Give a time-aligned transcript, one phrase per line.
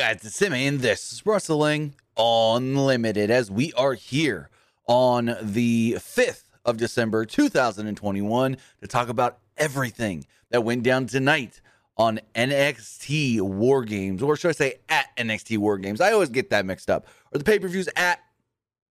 [0.00, 4.48] guys, it's Simmy, and this is Wrestling Unlimited as we are here
[4.86, 11.60] on the 5th of December 2021 to talk about everything that went down tonight
[11.98, 16.00] on NXT War Games, or should I say at NXT War Games?
[16.00, 17.06] I always get that mixed up.
[17.30, 18.20] Or the pay per views at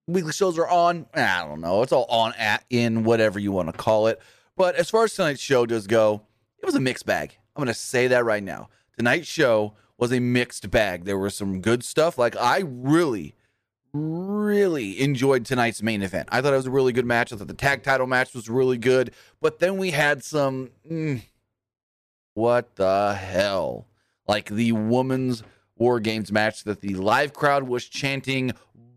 [0.05, 1.07] weekly shows are on.
[1.15, 1.81] I don't know.
[1.81, 4.21] It's all on at in whatever you want to call it.
[4.55, 6.21] But as far as tonight's show does go,
[6.59, 7.35] it was a mixed bag.
[7.55, 8.69] I'm going to say that right now.
[8.95, 11.03] Tonight's show was a mixed bag.
[11.05, 12.17] There was some good stuff.
[12.17, 13.35] Like I really,
[13.93, 16.29] really enjoyed tonight's main event.
[16.31, 17.31] I thought it was a really good match.
[17.31, 19.13] I thought the tag title match was really good.
[19.41, 20.71] But then we had some.
[20.89, 21.23] Mm,
[22.33, 23.87] what the hell?
[24.27, 25.43] Like the women's
[25.75, 28.53] War Games match that the live crowd was chanting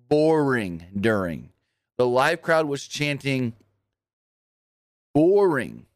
[0.09, 1.51] boring during.
[1.99, 3.55] The live crowd was chanting
[5.15, 5.87] boring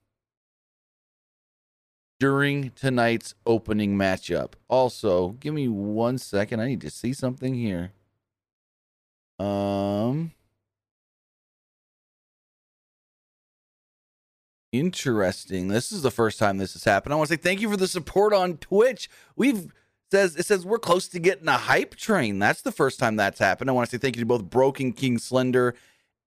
[2.18, 4.52] during tonight's opening matchup.
[4.68, 6.60] Also, give me one second.
[6.60, 7.92] I need to see something here.
[9.38, 10.32] Um
[14.72, 15.68] Interesting.
[15.68, 17.12] This is the first time this has happened.
[17.12, 19.08] I want to say thank you for the support on Twitch.
[19.34, 19.72] We've
[20.10, 22.38] says it says we're close to getting a hype train.
[22.38, 23.70] That's the first time that's happened.
[23.70, 25.74] I want to say thank you to both Broken King Slender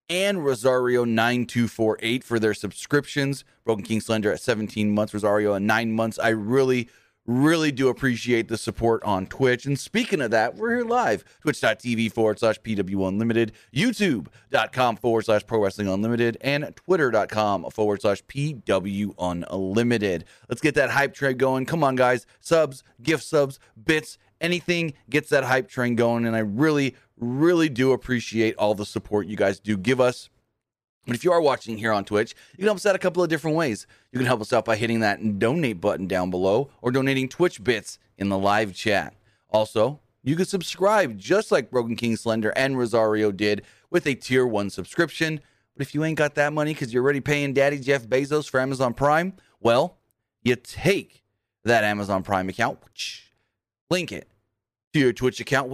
[0.10, 3.44] and Rosario 9248 for their subscriptions.
[3.64, 6.18] Broken King Slender at 17 months, Rosario at 9 months.
[6.20, 6.90] I really
[7.30, 9.66] really do appreciate the support on Twitch.
[9.68, 15.46] And speaking of that, we're here live twitch.tv forward slash PW Unlimited, youtube.com forward slash
[15.46, 20.26] Pro Wrestling Unlimited, and twitter.com forward slash PW Unlimited.
[20.50, 21.66] Let's get that hype train going.
[21.66, 22.26] Come on, guys.
[22.40, 26.26] Subs, gift subs, bits, anything gets that hype train going.
[26.26, 30.30] And I really, really do appreciate all the support you guys do give us.
[31.06, 33.24] But if you are watching here on Twitch, you can help us out a couple
[33.24, 33.88] of different ways.
[34.12, 37.64] You can help us out by hitting that donate button down below or donating Twitch
[37.64, 39.16] bits in the live chat.
[39.50, 44.46] Also, you can subscribe just like Broken King Slender and Rosario did with a tier
[44.46, 45.40] one subscription.
[45.76, 48.60] But if you ain't got that money because you're already paying Daddy Jeff Bezos for
[48.60, 49.98] Amazon Prime, well,
[50.44, 51.24] you take
[51.64, 52.80] that Amazon Prime account,
[53.90, 54.28] link it
[54.94, 55.72] to your Twitch account,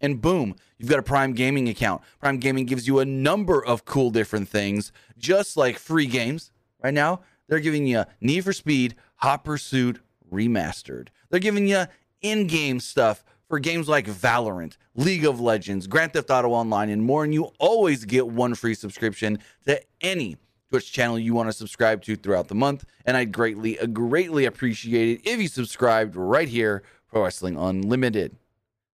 [0.00, 2.02] and boom, you've got a Prime Gaming account.
[2.20, 6.52] Prime Gaming gives you a number of cool different things, just like free games.
[6.82, 10.00] Right now, they're giving you Need for Speed Hot Pursuit
[10.32, 11.08] Remastered.
[11.30, 11.86] They're giving you
[12.20, 17.02] in game stuff for games like Valorant, League of Legends, Grand Theft Auto Online, and
[17.02, 17.24] more.
[17.24, 20.36] And you always get one free subscription to any
[20.68, 22.84] Twitch channel you want to subscribe to throughout the month.
[23.06, 28.36] And I'd greatly, greatly appreciate it if you subscribed right here, Pro Wrestling Unlimited.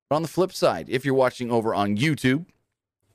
[0.09, 2.47] But on the flip side, if you're watching over on YouTube,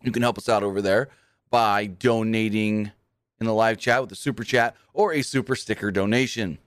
[0.03, 1.09] you can help us out over there
[1.49, 2.91] by donating
[3.39, 6.57] in the live chat with a super chat or a super sticker donation.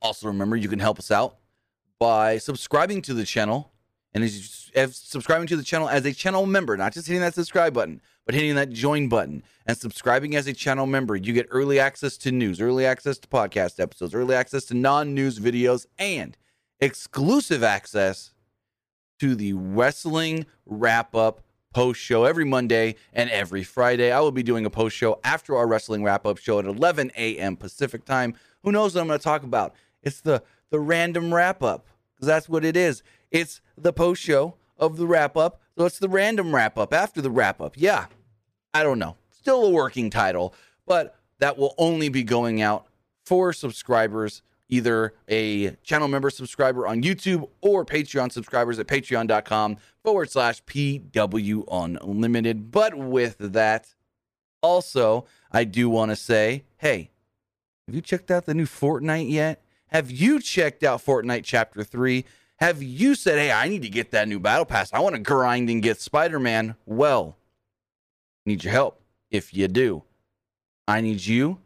[0.00, 1.36] Also, remember you can help us out
[1.98, 3.70] by subscribing to the channel
[4.14, 7.34] and as, as subscribing to the channel as a channel member, not just hitting that
[7.34, 11.16] subscribe button, but hitting that join button and subscribing as a channel member.
[11.16, 15.14] You get early access to news, early access to podcast episodes, early access to non
[15.14, 16.36] news videos, and
[16.82, 18.32] exclusive access
[19.20, 21.40] to the wrestling wrap up
[21.72, 24.10] post show every Monday and every Friday.
[24.10, 27.12] I will be doing a post show after our wrestling wrap up show at 11
[27.16, 27.56] a.m.
[27.56, 28.34] Pacific time.
[28.64, 29.74] Who knows what I'm going to talk about?
[30.02, 33.02] It's the the random wrap up because that's what it is.
[33.30, 35.60] It's the post show of the wrap up.
[35.78, 37.74] So it's the random wrap up after the wrap up.
[37.76, 38.06] Yeah,
[38.74, 39.16] I don't know.
[39.30, 40.52] Still a working title,
[40.86, 42.86] but that will only be going out
[43.24, 50.30] for subscribers either a channel member subscriber on YouTube or Patreon subscribers at patreon.com forward
[50.30, 51.64] slash PW
[52.02, 52.70] Unlimited.
[52.70, 53.94] But with that,
[54.62, 57.10] also, I do want to say hey,
[57.86, 59.62] have you checked out the new Fortnite yet?
[59.88, 62.24] Have you checked out Fortnite Chapter 3?
[62.56, 64.92] Have you said, hey, I need to get that new Battle Pass?
[64.92, 66.76] I want to grind and get Spider Man?
[66.86, 67.36] Well,
[68.46, 69.02] need your help.
[69.30, 70.04] If you do,
[70.88, 71.58] I need you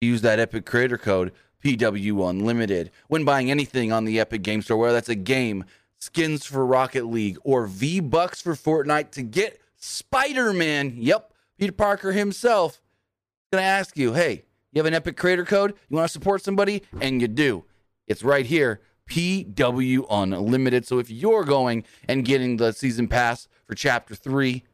[0.00, 1.32] to use that Epic Creator Code
[1.62, 2.90] PW Unlimited.
[3.08, 5.64] When buying anything on the Epic Game Store, whether that's a game,
[5.98, 11.72] skins for Rocket League, or V Bucks for Fortnite to get Spider Man, yep, Peter
[11.72, 12.80] Parker himself,
[13.52, 15.74] gonna ask you, hey, you have an Epic Creator Code?
[15.88, 16.82] You wanna support somebody?
[17.00, 17.64] And you do.
[18.06, 18.80] It's right here.
[19.08, 20.86] PW Unlimited.
[20.86, 24.64] So if you're going and getting the season pass for chapter three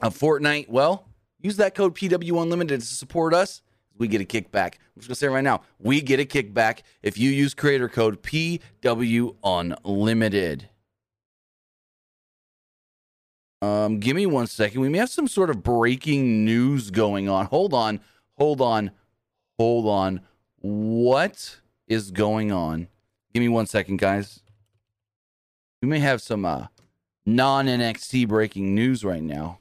[0.00, 1.08] of Fortnite, well,
[1.40, 3.62] use that code PW Unlimited to support us
[3.98, 4.74] we get a kickback.
[4.74, 8.22] I'm just gonna say right now, we get a kickback if you use creator code
[8.22, 10.68] PW Unlimited.
[13.60, 14.80] Um, give me one second.
[14.80, 17.46] We may have some sort of breaking news going on.
[17.46, 18.00] Hold on,
[18.36, 18.92] hold on,
[19.58, 20.20] hold on.
[20.60, 22.88] What is going on?
[23.34, 24.40] Give me one second, guys.
[25.82, 26.66] We may have some uh,
[27.26, 29.58] non NXT breaking news right now.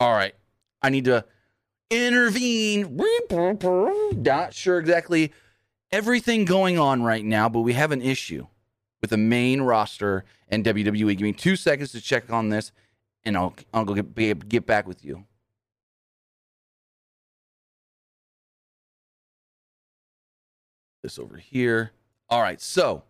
[0.00, 0.34] All right.
[0.82, 1.24] I need to
[1.90, 2.96] intervene.
[4.12, 5.32] Not sure exactly
[5.92, 8.46] everything going on right now, but we have an issue
[9.00, 11.10] with the main roster and WWE.
[11.16, 12.72] Give me two seconds to check on this,
[13.24, 15.24] and I'll I'll go get get back with you.
[21.02, 21.92] This over here.
[22.28, 22.60] All right.
[22.60, 23.04] So,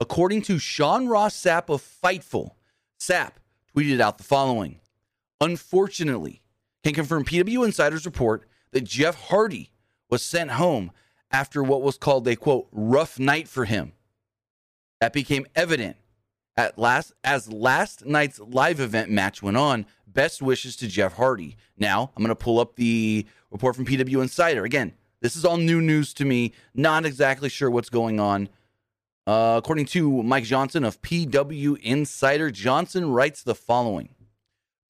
[0.00, 2.52] according to Sean Ross Sapp of Fightful,
[2.98, 3.32] Sapp
[3.74, 4.80] tweeted out the following.
[5.40, 6.40] Unfortunately,
[6.86, 9.72] can confirm PW Insider's report that Jeff Hardy
[10.08, 10.92] was sent home
[11.32, 13.92] after what was called a quote rough night for him.
[15.00, 15.96] That became evident
[16.56, 19.84] at last as last night's live event match went on.
[20.06, 21.56] Best wishes to Jeff Hardy.
[21.76, 24.64] Now I'm going to pull up the report from PW Insider.
[24.64, 26.52] Again, this is all new news to me.
[26.72, 28.48] Not exactly sure what's going on.
[29.26, 34.10] Uh, according to Mike Johnson of PW Insider, Johnson writes the following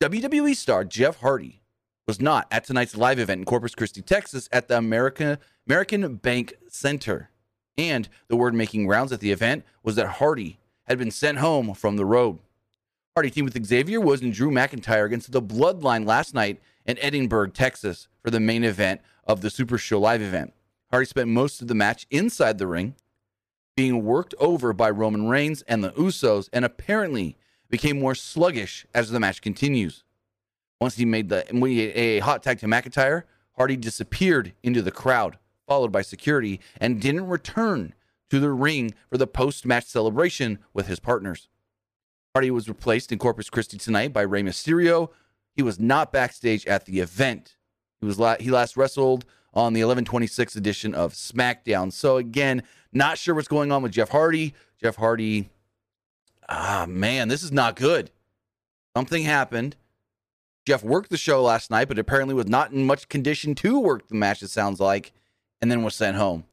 [0.02, 1.62] WWE star Jeff Hardy
[2.06, 6.54] was not at tonight's live event in Corpus Christi, Texas at the American, American Bank
[6.68, 7.30] Center.
[7.76, 11.74] And the word making rounds at the event was that Hardy had been sent home
[11.74, 12.38] from the road.
[13.14, 17.54] Hardy teamed with Xavier Woods and Drew McIntyre against the Bloodline last night in Edinburg,
[17.54, 20.52] Texas, for the main event of the Super Show live event.
[20.90, 22.94] Hardy spent most of the match inside the ring,
[23.74, 27.36] being worked over by Roman Reigns and the Usos, and apparently
[27.68, 30.04] became more sluggish as the match continues.
[30.80, 33.22] Once he made the when he a hot tag to McIntyre,
[33.56, 37.94] Hardy disappeared into the crowd, followed by security, and didn't return
[38.30, 41.48] to the ring for the post-match celebration with his partners.
[42.34, 45.08] Hardy was replaced in Corpus Christi tonight by Rey Mysterio.
[45.54, 47.56] He was not backstage at the event.
[47.98, 49.24] He was la- he last wrestled
[49.54, 51.90] on the 1126 edition of SmackDown.
[51.90, 52.62] So again,
[52.92, 54.52] not sure what's going on with Jeff Hardy.
[54.82, 55.48] Jeff Hardy,
[56.50, 58.10] ah man, this is not good.
[58.94, 59.76] Something happened.
[60.66, 64.08] Jeff worked the show last night, but apparently was not in much condition to work
[64.08, 65.12] the match, it sounds like,
[65.60, 66.44] and then was sent home.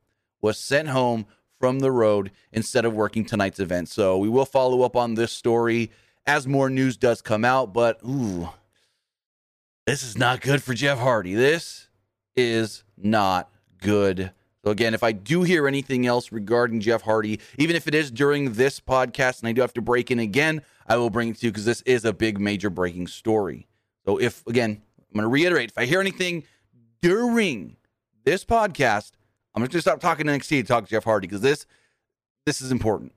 [0.41, 1.25] Was sent home
[1.59, 3.89] from the road instead of working tonight's event.
[3.89, 5.91] So we will follow up on this story
[6.25, 8.49] as more news does come out, but ooh,
[9.87, 11.33] this is not good for Jeff Hardy.
[11.33, 11.87] This
[12.35, 13.49] is not
[13.81, 14.31] good.
[14.63, 18.11] So again, if I do hear anything else regarding Jeff Hardy, even if it is
[18.11, 21.37] during this podcast and I do have to break in again, I will bring it
[21.39, 23.67] to you because this is a big major breaking story.
[24.05, 26.43] So if again, I'm going to reiterate, if I hear anything
[27.01, 27.77] during
[28.23, 29.11] this podcast,
[29.55, 31.65] I'm just going to stop talking to NXT and talk to Jeff Hardy because this
[32.45, 33.13] this is important.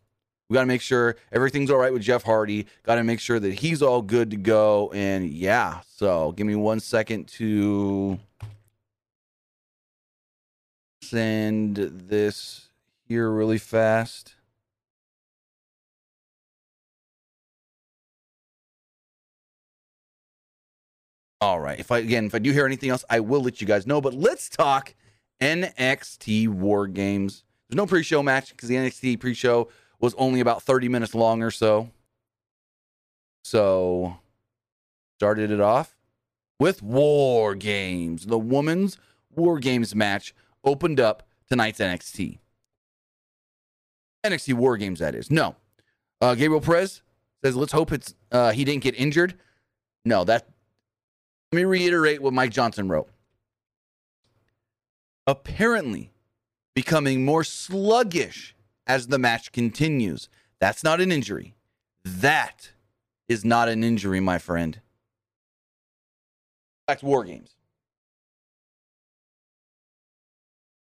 [0.48, 2.66] We got to make sure everything's all right with Jeff Hardy.
[2.84, 4.92] Got to make sure that he's all good to go.
[4.94, 8.20] And yeah, so give me one second to
[11.02, 12.68] send this
[13.08, 14.35] here really fast.
[21.40, 21.78] All right.
[21.78, 24.00] If I again, if I do hear anything else, I will let you guys know.
[24.00, 24.94] But let's talk
[25.40, 27.44] NXT War Games.
[27.68, 29.68] There's no pre-show match because the NXT pre-show
[30.00, 31.90] was only about 30 minutes long or so.
[33.44, 34.18] So
[35.18, 35.96] started it off
[36.58, 38.26] with War Games.
[38.26, 38.98] The women's
[39.34, 40.34] War Games match
[40.64, 42.38] opened up tonight's NXT.
[44.24, 45.30] NXT War Games, that is.
[45.30, 45.56] No.
[46.20, 47.02] Uh, Gabriel Perez
[47.44, 49.34] says, let's hope it's uh, he didn't get injured.
[50.04, 50.48] No, that
[51.52, 53.08] let me reiterate what Mike Johnson wrote.
[55.26, 56.12] Apparently,
[56.74, 58.54] becoming more sluggish
[58.86, 60.28] as the match continues.
[60.60, 61.54] That's not an injury.
[62.04, 62.70] That
[63.28, 64.80] is not an injury, my friend.
[66.88, 67.56] To War Games.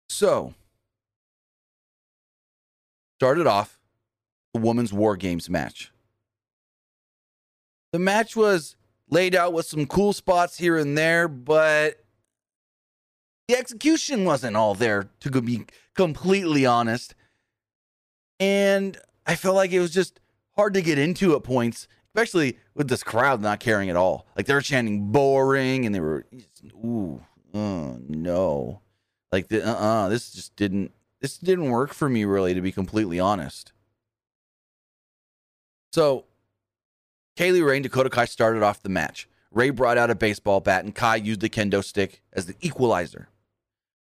[0.10, 0.56] So,
[3.20, 3.80] started off
[4.54, 5.92] the women's War Games match.
[7.94, 8.76] The match was
[9.12, 12.04] laid out with some cool spots here and there, but
[13.48, 17.14] the execution wasn't all there, to be completely honest.
[18.40, 20.20] And I felt like it was just
[20.56, 24.26] hard to get into at points, especially with this crowd not caring at all.
[24.36, 26.26] Like they were chanting boring and they were,
[26.74, 27.22] ooh,
[27.54, 28.82] oh, no.
[29.32, 30.92] Like, the, uh-uh, this just didn't,
[31.22, 33.74] this didn't work for me really, to be completely honest.
[35.94, 36.26] So
[37.36, 39.28] Kay Lee Ray and Dakota Kai started off the match.
[39.52, 43.30] Ray brought out a baseball bat and Kai used the kendo stick as the equalizer.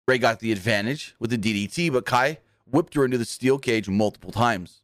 [0.07, 3.89] Ray got the advantage with the DDT, but Kai whipped her into the steel cage
[3.89, 4.83] multiple times.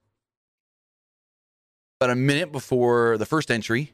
[2.01, 3.93] About a minute before the first entry,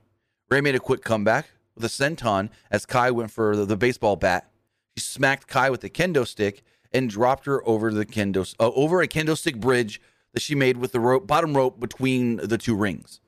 [0.49, 4.15] Ray made a quick comeback with a senton as Kai went for the, the baseball
[4.15, 4.49] bat.
[4.97, 6.62] She smacked Kai with the kendo stick
[6.93, 10.00] and dropped her over the kendo uh, over a kendo stick bridge
[10.33, 13.21] that she made with the rope, bottom rope between the two rings.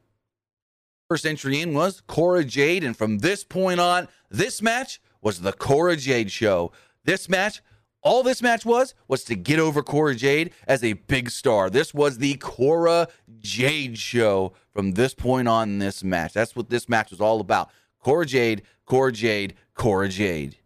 [1.08, 5.54] First entry in was Cora Jade, and from this point on, this match was the
[5.54, 6.70] Cora Jade show.
[7.04, 7.62] This match,
[8.02, 11.70] all this match was, was to get over Cora Jade as a big star.
[11.70, 16.34] This was the Cora Jade show from this point on in this match.
[16.34, 17.70] That's what this match was all about.
[18.00, 20.58] Cora Jade, Cora Jade, Cora Jade.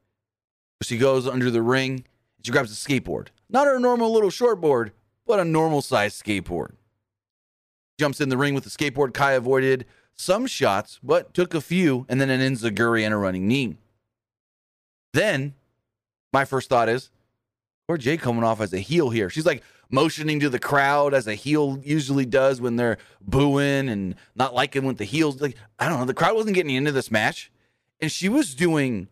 [0.82, 2.04] She goes under the ring.
[2.42, 3.28] She grabs a skateboard.
[3.48, 4.90] Not her normal little shortboard,
[5.24, 6.72] but a normal sized skateboard.
[7.96, 9.14] Jumps in the ring with the skateboard.
[9.14, 9.86] Kai avoided
[10.22, 13.76] some shots, but took a few, and then an enziguri and a running knee.
[15.12, 15.54] Then,
[16.32, 17.10] my first thought is,
[17.88, 19.28] or Jay coming off as a heel here.
[19.28, 24.14] She's like motioning to the crowd as a heel usually does when they're booing and
[24.34, 25.56] not liking what the heels like.
[25.78, 26.06] I don't know.
[26.06, 27.52] The crowd wasn't getting into this match,
[28.00, 29.08] and she was doing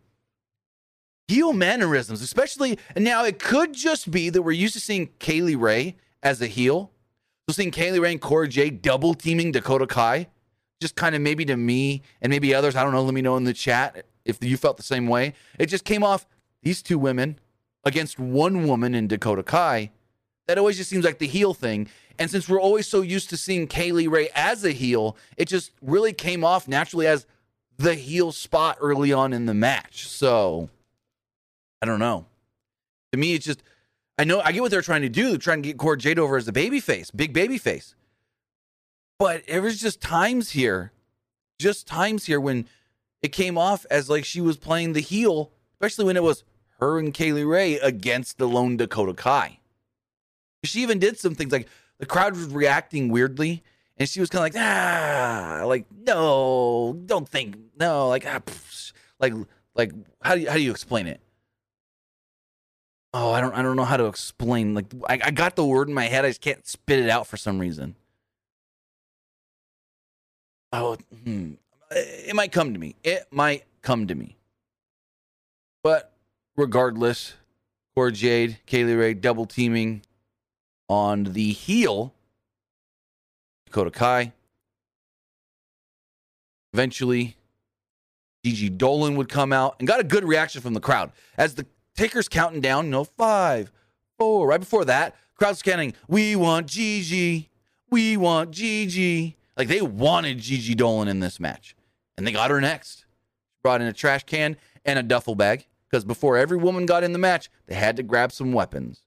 [1.27, 2.79] heel mannerisms, especially.
[2.95, 6.41] And now it could just be that we're used to seeing Kay Lee Ray as
[6.41, 6.91] a heel.
[7.47, 10.27] So seeing Kay Lee Ray and Cora Jay double teaming Dakota Kai
[10.81, 13.37] just kind of maybe to me and maybe others, I don't know, let me know
[13.37, 15.33] in the chat if you felt the same way.
[15.57, 16.25] It just came off
[16.63, 17.39] these two women
[17.83, 19.91] against one woman in Dakota Kai.
[20.47, 21.87] That always just seems like the heel thing.
[22.19, 25.47] And since we're always so used to seeing Kay Lee Ray as a heel, it
[25.47, 27.25] just really came off naturally as
[27.77, 30.07] the heel spot early on in the match.
[30.07, 30.69] So
[31.81, 32.25] I don't know.
[33.11, 33.63] To me, it's just
[34.17, 35.37] I know I get what they're trying to do.
[35.37, 37.95] Trying to get Cora Jade over as a baby face, big baby face.
[39.21, 40.93] But it was just times here,
[41.59, 42.67] just times here when
[43.21, 46.43] it came off as like she was playing the heel, especially when it was
[46.79, 49.59] her and Kay Lee Ray against the lone Dakota Kai.
[50.63, 51.67] She even did some things like
[51.99, 53.61] the crowd was reacting weirdly,
[53.95, 58.41] and she was kind of like, ah, like no, don't think, no, like ah,
[59.19, 59.35] like
[59.75, 59.91] like
[60.23, 61.21] how do you how do you explain it?
[63.13, 64.73] Oh, I don't I don't know how to explain.
[64.73, 67.27] Like I, I got the word in my head, I just can't spit it out
[67.27, 67.97] for some reason.
[70.71, 71.53] Oh, hmm.
[71.91, 72.95] It might come to me.
[73.03, 74.37] It might come to me.
[75.83, 76.13] But
[76.55, 77.33] regardless,
[77.95, 80.03] Cora Jade, Kay Lee Ray double teaming
[80.87, 82.13] on the heel,
[83.65, 84.33] Dakota Kai.
[86.73, 87.35] Eventually,
[88.45, 91.65] Gigi Dolan would come out and got a good reaction from the crowd as the
[91.95, 93.71] takers counting down, you know, five,
[94.17, 94.47] four.
[94.47, 97.49] Right before that, crowd scanning, we want Gigi,
[97.89, 99.35] we want Gigi.
[99.61, 101.75] Like they wanted Gigi Dolan in this match,
[102.17, 103.05] and they got her next.
[103.61, 107.13] Brought in a trash can and a duffel bag because before every woman got in
[107.13, 109.03] the match, they had to grab some weapons.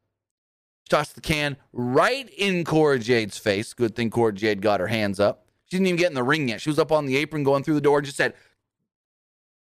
[0.84, 3.74] She tossed the can right in Cora Jade's face.
[3.74, 5.44] Good thing Cora Jade got her hands up.
[5.64, 6.60] She didn't even get in the ring yet.
[6.60, 8.34] She was up on the apron going through the door and just said,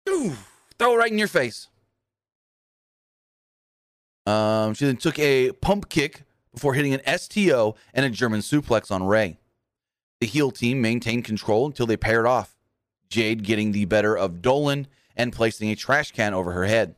[0.06, 1.68] throw it right in your face.
[4.26, 8.90] Um, she then took a pump kick before hitting an STO and a German suplex
[8.90, 9.38] on Ray.
[10.20, 12.56] The heel team maintained control until they paired off,
[13.08, 16.94] Jade getting the better of Dolan and placing a trash can over her head.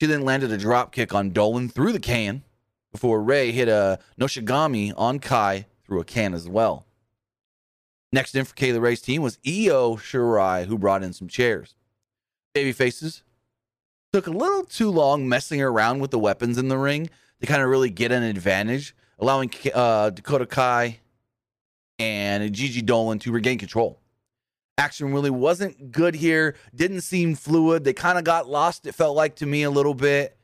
[0.00, 2.44] She then landed a drop kick on Dolan through the can
[2.92, 6.86] before Ray hit a Noshigami on Kai through a can as well.
[8.12, 11.74] Next in for Kay Lee Ray's team was Io Shirai, who brought in some chairs.
[12.54, 13.22] Baby faces
[14.12, 17.62] took a little too long messing around with the weapons in the ring to kind
[17.62, 21.00] of really get an advantage, allowing uh, Dakota Kai
[21.98, 24.00] and Gigi Dolan to regain control.
[24.78, 26.54] Action really wasn't good here.
[26.74, 27.84] Didn't seem fluid.
[27.84, 30.36] They kind of got lost, it felt like to me a little bit.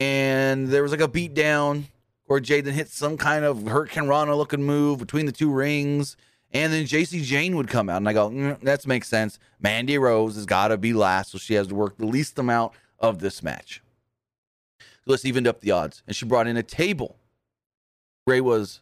[0.00, 1.86] And there was like a beat down
[2.24, 6.16] where Jaden hit some kind of Hurricanrana looking move between the two rings.
[6.52, 7.98] And then Jacy Jayne would come out.
[7.98, 9.38] And I go, mm, that makes sense.
[9.60, 11.32] Mandy Rose has got to be last.
[11.32, 13.82] So she has to work the least amount of this match.
[14.78, 16.02] So let's evened up the odds.
[16.06, 17.16] And she brought in a table.
[18.26, 18.80] Ray was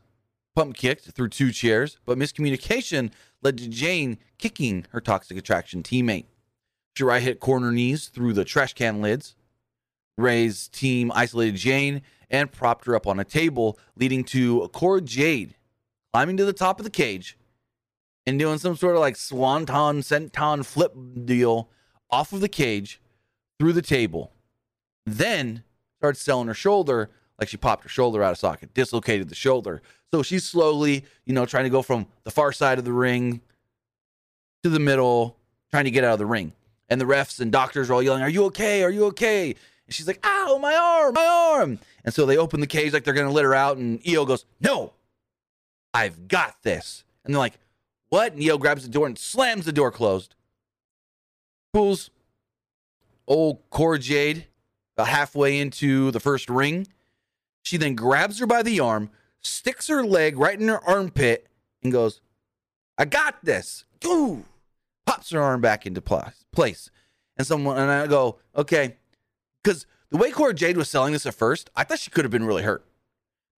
[0.59, 3.13] pump kicked through two chairs, but miscommunication
[3.43, 6.27] led to Jayne kicking her toxic attraction teammate.
[6.97, 9.37] Shirai hit corner knees through the trash can lids.
[10.17, 15.55] Ray's team isolated Jayne and propped her up on a table, leading to Cora Jade
[16.13, 17.39] climbing to the top of the cage
[18.27, 20.93] and doing some sort of like swanton senton flip
[21.25, 21.71] deal
[22.11, 23.01] off of the cage
[23.61, 24.33] through the table.
[25.07, 25.63] Then
[26.01, 29.83] starts selling her shoulder like she popped her shoulder out of socket, dislocated the shoulder.
[30.13, 33.41] So she's slowly, you know, trying to go from the far side of the ring
[34.63, 35.37] to the middle,
[35.71, 36.53] trying to get out of the ring.
[36.89, 38.83] And the refs and doctors are all yelling, Are you okay?
[38.83, 39.51] Are you okay?
[39.51, 41.79] And she's like, Ow, my arm, my arm.
[42.05, 43.77] And so they open the cage like they're going to let her out.
[43.77, 44.95] And Io goes, No,
[45.93, 47.05] I've got this.
[47.25, 47.59] And they're like,
[48.09, 48.33] What?
[48.33, 50.35] And Io grabs the door and slams the door closed.
[51.75, 52.11] Pulls
[53.27, 54.47] old Core Jade
[54.97, 56.87] about halfway into the first ring.
[57.69, 59.11] She then grabs her by the arm,
[59.43, 61.49] sticks her leg right in her armpit,
[61.83, 62.23] and goes,
[62.97, 63.85] I got this.
[64.07, 64.47] Ooh,
[65.05, 66.91] pops her arm back into place.
[67.37, 68.97] And someone, and I go, okay,
[69.63, 72.33] because the way Cora Jade was selling this at first, I thought she could have
[72.33, 72.87] been really hurt.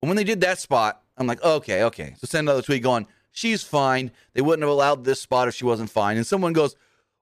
[0.02, 2.14] But when they did that spot, I'm like, okay, okay.
[2.18, 4.10] So send another tweet going, she's fine.
[4.34, 6.16] They wouldn't have allowed this spot if she wasn't fine.
[6.16, 6.74] And someone goes,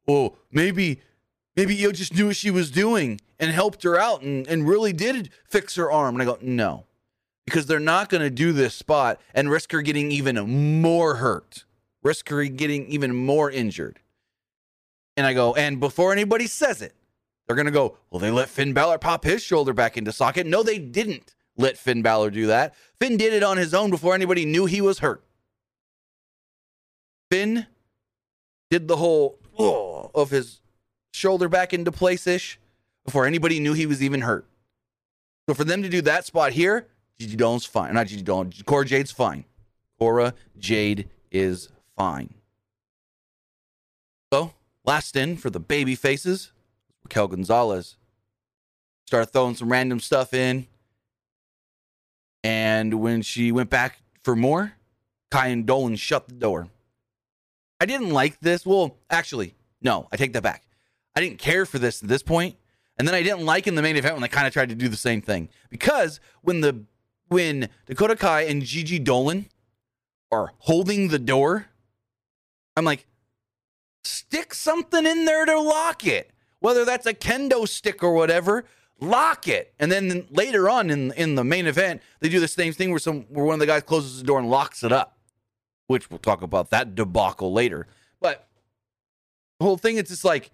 [0.08, 1.02] oh, maybe,
[1.58, 4.92] maybe Io just knew what she was doing and helped her out and, and really
[4.92, 6.14] did fix her arm.
[6.14, 6.84] And I go, no,
[7.44, 11.64] because they're not going to do this spot and risk her getting even more hurt,
[12.04, 13.98] risk her getting even more injured.
[15.16, 16.94] And I go, and before anybody says it,
[17.46, 20.46] they're going to go, well, they let Finn Balor pop his shoulder back into socket.
[20.46, 22.76] No, they didn't let Finn Balor do that.
[23.00, 25.24] Finn did it on his own before anybody knew he was hurt.
[27.32, 27.66] Finn
[28.70, 30.60] did the whole oh, of his
[31.12, 32.58] shoulder back into place ish
[33.04, 34.46] before anybody knew he was even hurt.
[35.48, 36.86] So for them to do that spot here,
[37.18, 37.94] Gigi Dolan's fine.
[37.94, 38.52] Not Gigi Dolan.
[38.66, 39.44] Cora Jade's fine.
[39.98, 42.34] Cora Jade is fine.
[44.32, 44.52] So
[44.84, 46.52] last in for the baby faces,
[47.02, 47.96] Raquel Gonzalez.
[49.06, 50.66] Started throwing some random stuff in.
[52.44, 54.74] And when she went back for more,
[55.30, 56.68] Kai and Dolan shut the door.
[57.80, 58.66] I didn't like this.
[58.66, 60.62] Well, actually, no, I take that back.
[61.14, 62.56] I didn't care for this at this point,
[62.98, 64.74] and then I didn't like in the main event when they kind of tried to
[64.74, 66.84] do the same thing because when the
[67.28, 69.46] when Dakota Kai and Gigi Dolan
[70.30, 71.66] are holding the door,
[72.76, 73.06] I'm like,
[74.04, 78.64] stick something in there to lock it, whether that's a kendo stick or whatever.
[79.00, 82.72] Lock it, and then later on in in the main event, they do the same
[82.72, 85.18] thing where some where one of the guys closes the door and locks it up
[85.88, 87.88] which we'll talk about that debacle later.
[88.20, 88.46] But
[89.58, 90.52] the whole thing, it's just like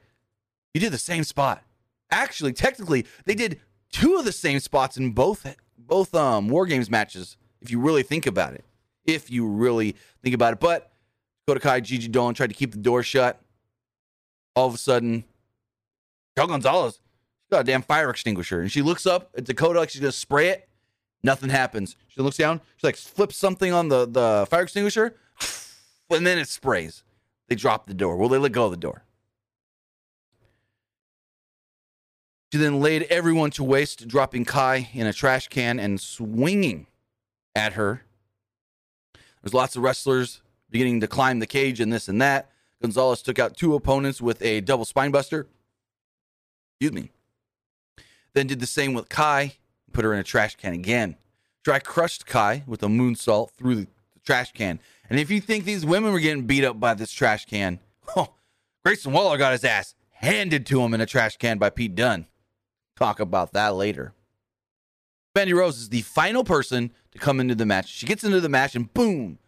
[0.75, 1.63] you did the same spot.
[2.11, 5.47] Actually, technically, they did two of the same spots in both
[5.79, 7.37] both um war games matches.
[7.61, 8.65] If you really think about it,
[9.07, 10.93] if you really think about it, but
[11.47, 13.41] Dakota Kai, Gigi Dolan tried to keep the door shut.
[14.55, 15.25] All of a sudden,
[16.37, 17.01] Cal Gonzalez,
[17.51, 20.49] got a damn fire extinguisher, and she looks up at Dakota like she's gonna spray
[20.49, 20.69] it.
[21.23, 21.97] Nothing happens.
[22.09, 22.61] She looks down.
[22.77, 25.17] She like flips something on the the fire extinguisher
[26.11, 27.03] and then it sprays.
[27.49, 28.17] They drop the door.
[28.17, 29.04] Well, they let go of the door.
[32.55, 36.87] She then laid everyone to waste, dropping Kai in a trash can and swinging
[37.53, 38.03] at her.
[39.43, 40.41] There's lots of wrestlers
[40.71, 42.53] beginning to climb the cage and this and that.
[42.81, 45.47] Gonzalez took out two opponents with a double spinebuster.
[46.75, 47.11] Excuse me.
[48.35, 49.55] Then did the same with Kai,
[49.93, 51.17] put her in a trash can again.
[51.65, 53.89] Dry crushed Kai with a moonsault through the
[54.25, 54.79] trash can.
[55.11, 57.81] And if you think these women were getting beat up by this trash can,
[58.17, 58.33] oh,
[58.85, 62.27] Grayson Waller got his ass handed to him in a trash can by Pete Dunne.
[62.97, 64.13] Talk about that later.
[65.35, 67.89] Mandy Rose is the final person to come into the match.
[67.89, 69.39] She gets into the match and boom,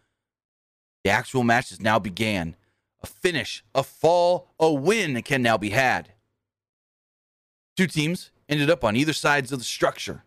[1.03, 2.55] the actual match has now began.
[3.01, 6.09] A finish, a fall, a win can now be had.
[7.77, 10.23] Two teams ended up on either sides of the structure.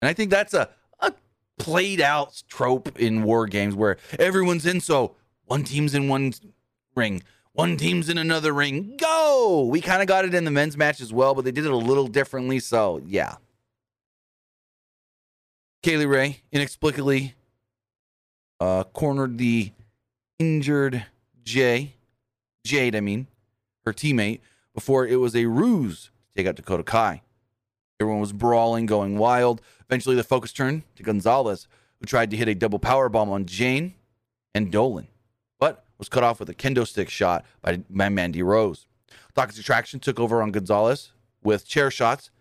[0.00, 0.70] And I think that's a
[1.58, 4.80] played out trope in war games where everyone's in.
[4.80, 6.32] So one team's in one
[6.96, 8.96] ring, one team's in another ring.
[8.96, 9.66] Go!
[9.70, 11.72] We kind of got it in the men's match as well, but they did it
[11.72, 12.58] a little differently.
[12.60, 13.36] So yeah.
[15.82, 17.34] Kay Lee Ray inexplicably
[18.60, 19.72] uh, cornered the
[20.38, 21.06] injured
[21.42, 21.94] Jay,
[22.64, 23.26] Jade, I mean,
[23.84, 24.40] her teammate,
[24.74, 27.22] before it was a ruse to take out Dakota Kai.
[28.00, 29.60] Everyone was brawling, going wild.
[29.88, 31.66] Eventually, the focus turned to Gonzalez,
[31.98, 33.94] who tried to hit a double power bomb on Jayne
[34.54, 35.08] and Dolan,
[36.02, 38.86] was cut off with a kendo stick shot by Mandy Rose.
[39.36, 41.12] Toxic Attraction took over on Gonzalez
[41.44, 42.32] with chair shots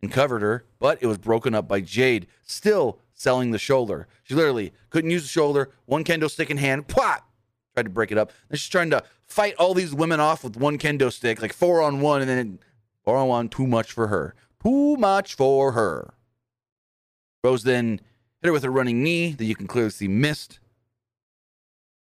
[0.00, 4.06] and covered her, but it was broken up by Jade, still selling the shoulder.
[4.22, 7.26] She literally couldn't use the shoulder, one kendo stick in hand, plot,
[7.74, 8.30] tried to break it up.
[8.48, 11.82] And she's trying to fight all these women off with one kendo stick, like four
[11.82, 12.60] on one, and then
[13.04, 14.36] four on one, too much for her.
[14.62, 16.14] Too much for her.
[17.42, 18.00] Rose then
[18.40, 20.60] hit her with a running knee that you can clearly see missed.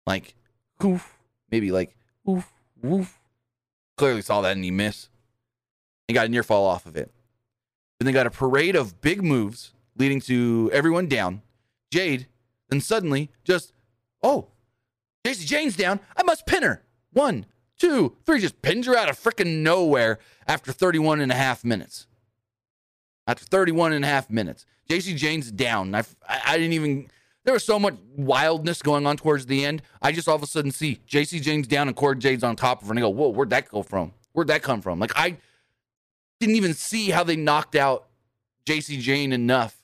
[0.07, 0.33] Like,
[0.83, 1.17] oof,
[1.51, 1.95] maybe like,
[2.29, 3.19] oof, woof.
[3.97, 5.09] Clearly saw that and he missed.
[6.07, 7.11] And got a near fall off of it.
[7.99, 11.41] Then they got a parade of big moves leading to everyone down.
[11.91, 12.27] Jade
[12.69, 13.71] then suddenly just,
[14.21, 14.47] oh,
[15.25, 15.99] Jacy Jayne's down.
[16.17, 16.83] I must pin her.
[17.11, 17.45] One,
[17.77, 18.39] two, three.
[18.39, 22.07] Just pins her out of freaking nowhere after 31 and a half minutes
[23.27, 24.65] after 31 and a half minutes.
[24.89, 25.93] Jacy Jayne's down.
[25.95, 27.07] I, I didn't even,
[27.43, 29.81] there was so much wildness going on towards the end.
[30.01, 32.81] I just all of a sudden see Jacy Jayne's down and Cora Jade's on top
[32.81, 34.13] of her and I go, whoa, where'd that go from?
[34.31, 34.99] Where'd that come from?
[34.99, 35.37] Like, I
[36.39, 38.07] didn't even see how they knocked out
[38.65, 39.75] Jacy Jayne enough.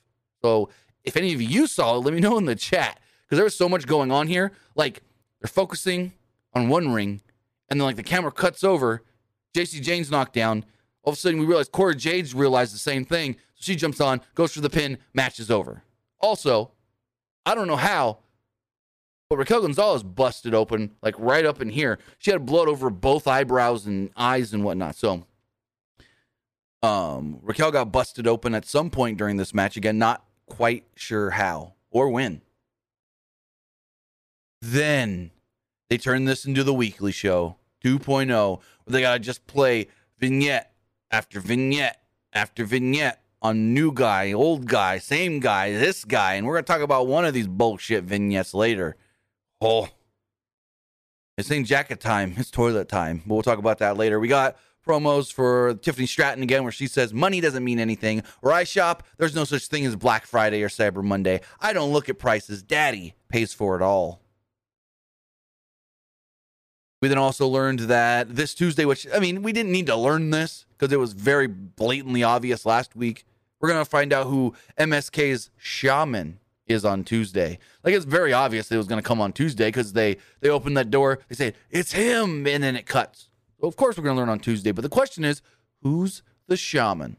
[0.41, 0.69] So
[1.03, 3.55] if any of you saw it, let me know in the chat because there was
[3.55, 4.51] so much going on here.
[4.75, 5.03] Like
[5.41, 6.13] they're focusing
[6.53, 7.21] on one ring,
[7.69, 9.03] and then like the camera cuts over.
[9.55, 10.65] Jacy Jayne's knocked down.
[11.03, 13.33] All of a sudden, we realize Cora Jade's realized the same thing.
[13.55, 15.83] So she jumps on, goes for the pin, match is over.
[16.19, 16.71] Also,
[17.49, 18.19] I don't know how,
[19.27, 21.97] but Raquel Gonzalez busted open, like right up in here.
[22.19, 24.95] She had blood over both eyebrows and eyes and whatnot.
[24.95, 25.25] So,
[26.83, 29.77] um, Raquel got busted open at some point during this match.
[29.77, 32.43] Again, not quite sure how or when.
[34.61, 35.31] Then
[35.89, 39.87] they turned this into the weekly show 2.0, where they got to just play
[40.19, 40.71] vignette
[41.09, 46.35] after vignette after vignette on new guy, old guy, same guy, this guy.
[46.35, 48.95] And we're to talk about one of these bullshit vignettes later.
[49.61, 49.89] Oh,
[51.37, 52.35] it's ain't jacket time.
[52.37, 53.23] It's toilet time.
[53.25, 54.19] But We'll talk about that later.
[54.19, 58.23] We got promos for Tiffany Stratton again, where she says money doesn't mean anything.
[58.41, 61.41] Where I shop, there's no such thing as Black Friday or Cyber Monday.
[61.61, 62.61] I don't look at prices.
[62.61, 64.21] Daddy pays for it all.
[67.01, 70.31] We then also learned that this Tuesday, which I mean, we didn't need to learn
[70.31, 73.25] this because it was very blatantly obvious last week.
[73.59, 77.59] We're gonna find out who MSK's shaman is on Tuesday.
[77.83, 80.91] Like it's very obvious it was gonna come on Tuesday because they they opened that
[80.91, 83.29] door, they say it's him, and then it cuts.
[83.61, 84.71] Of course we're gonna learn on Tuesday.
[84.71, 85.41] But the question is,
[85.81, 87.17] who's the shaman?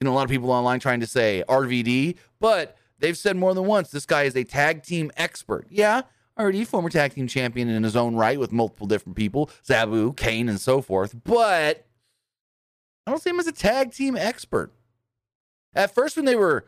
[0.00, 3.54] You know, a lot of people online trying to say RVD, but they've said more
[3.54, 5.66] than once this guy is a tag team expert.
[5.70, 6.02] Yeah,
[6.38, 10.48] already former tag team champion in his own right with multiple different people, Sabu, Kane,
[10.48, 11.14] and so forth.
[11.24, 11.86] But
[13.06, 14.72] I don't see him as a tag team expert.
[15.76, 16.66] At first, when they were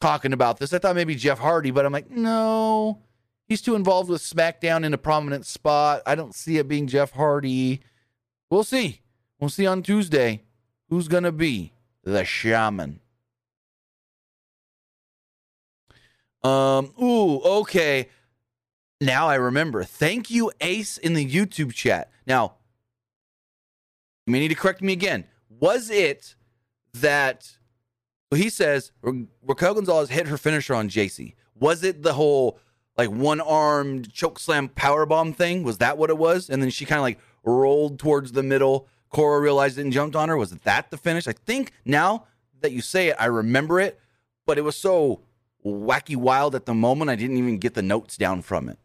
[0.00, 3.00] talking about this, I thought maybe Jeff Hardy, but I'm like, no,
[3.48, 6.02] he's too involved with SmackDown in a prominent spot.
[6.06, 7.80] I don't see it being Jeff Hardy.
[8.50, 9.00] We'll see.
[9.40, 10.42] We'll see on Tuesday
[10.90, 11.72] who's going to be
[12.04, 13.00] the shaman.
[16.42, 18.08] Um, ooh, okay.
[19.00, 19.84] Now I remember.
[19.84, 22.10] Thank you, Ace, in the YouTube chat.
[22.26, 22.56] Now,
[24.26, 25.24] you may need to correct me again.
[25.48, 26.34] Was it
[26.94, 27.56] that
[28.30, 31.34] well, he says Raquel Gonzalez hit her finisher on Jacy?
[31.54, 32.58] Was it the whole
[32.96, 35.62] like one armed choke slam power bomb thing?
[35.62, 36.48] Was that what it was?
[36.48, 38.86] And then she kind of like rolled towards the middle.
[39.10, 40.36] Cora realized it and jumped on her.
[40.36, 41.26] Was that the finish?
[41.26, 42.26] I think now
[42.60, 43.98] that you say it, I remember it,
[44.46, 45.22] but it was so
[45.64, 48.78] wacky wild at the moment, I didn't even get the notes down from it.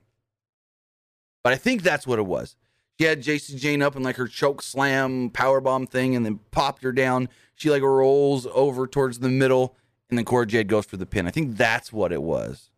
[1.43, 2.55] But I think that's what it was.
[2.99, 6.39] She had Jacy Jayne up in like her choke slam power bomb thing and then
[6.51, 7.27] popped her down.
[7.55, 9.75] She like rolls over towards the middle
[10.09, 11.27] and then Cora Jade goes for the pin.
[11.27, 12.69] I think that's what it was.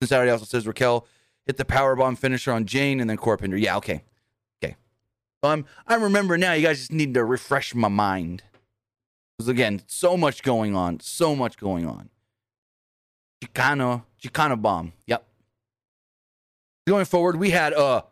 [0.00, 1.06] And Saturday also says Raquel
[1.46, 3.58] hit the power bomb finisher on Jayne and then Cora pinned her.
[3.58, 4.02] Yeah, okay.
[4.62, 4.76] Okay.
[5.42, 6.52] So I'm I remember now.
[6.52, 8.42] You guys just need to refresh my mind.
[9.36, 11.00] Because again, so much going on.
[11.00, 12.10] So much going on.
[13.42, 14.92] Chingona, Chingona bomb.
[15.06, 15.24] Yep.
[16.86, 18.04] Going forward, we had a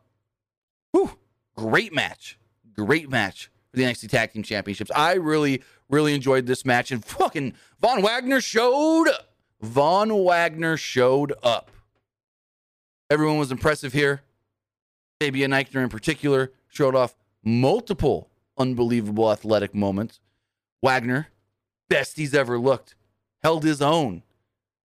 [0.92, 1.18] whew,
[1.56, 2.38] great match.
[2.74, 4.90] Great match for the NXT Tag Team Championships.
[4.94, 6.90] I really, really enjoyed this match.
[6.90, 9.32] And fucking Von Wagner showed up.
[9.60, 11.70] Von Wagner showed up.
[13.10, 14.22] Everyone was impressive here.
[15.20, 20.20] Fabian Aichner in particular showed off multiple unbelievable athletic moments.
[20.82, 21.28] Wagner,
[21.88, 22.94] best he's ever looked,
[23.42, 24.22] held his own.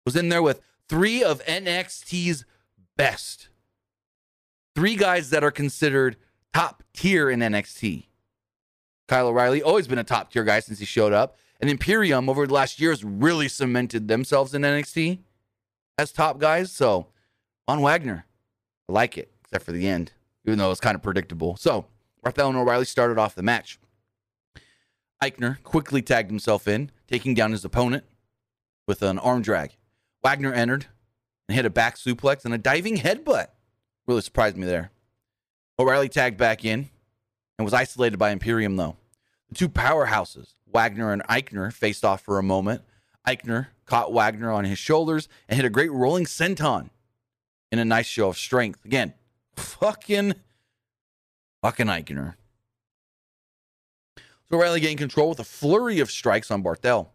[0.06, 2.46] Was in there with three of NXT's
[2.98, 3.50] best.
[4.76, 6.18] Three guys that are considered
[6.54, 8.06] top tier in NXT.
[9.08, 11.38] Kyle O'Reilly, always been a top tier guy since he showed up.
[11.60, 15.20] And Imperium over the last years really cemented themselves in NXT
[15.98, 16.72] as top guys.
[16.72, 17.08] So
[17.68, 18.26] on Wagner,
[18.88, 20.14] I like it, except for the end,
[20.46, 21.58] even though it was kind of predictable.
[21.58, 21.88] So
[22.24, 23.80] and O'Reilly started off the match.
[25.24, 28.06] Aichner quickly tagged himself in, taking down his opponent
[28.88, 29.76] with an arm drag.
[30.24, 30.88] Wagner entered
[31.48, 33.48] and hit a back suplex and a diving headbutt.
[34.08, 34.92] Really surprised me there.
[35.80, 36.90] O'Reilly tagged back in
[37.58, 38.98] and was isolated by Imperium, though.
[39.48, 42.82] The two powerhouses, Wagner and Aichner, faced off for a moment.
[43.26, 46.90] Aichner caught Wagner on his shoulders and hit a great rolling senton
[47.72, 48.84] in a nice show of strength.
[48.84, 49.14] Again,
[49.56, 50.34] fucking,
[51.62, 52.36] fucking Aichner.
[54.18, 57.08] So O'Reilly gained control with a flurry of strikes on Barthel.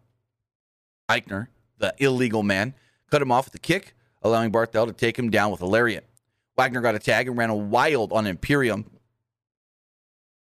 [1.11, 1.49] Aichner,
[1.79, 2.75] the illegal man,
[3.11, 6.07] cut him off with a kick, allowing Barthel to take him down with a lariat.
[6.57, 8.91] Wagner got a tag and ran wild on Imperium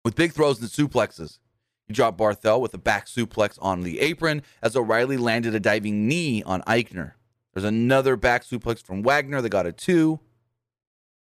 [0.04, 1.38] with big throws and suplexes.
[1.86, 6.08] He dropped Barthel with a back suplex on the apron as O'Reilly landed a diving
[6.08, 7.12] knee on Aichner.
[7.52, 10.20] There's another back suplex from Wagner They got a two.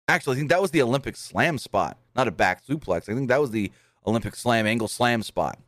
[0.08, 3.10] Actually, I think that was the Olympic slam spot, not a back suplex.
[3.10, 3.72] I think that was the
[4.06, 5.60] Olympic slam angle slam spot.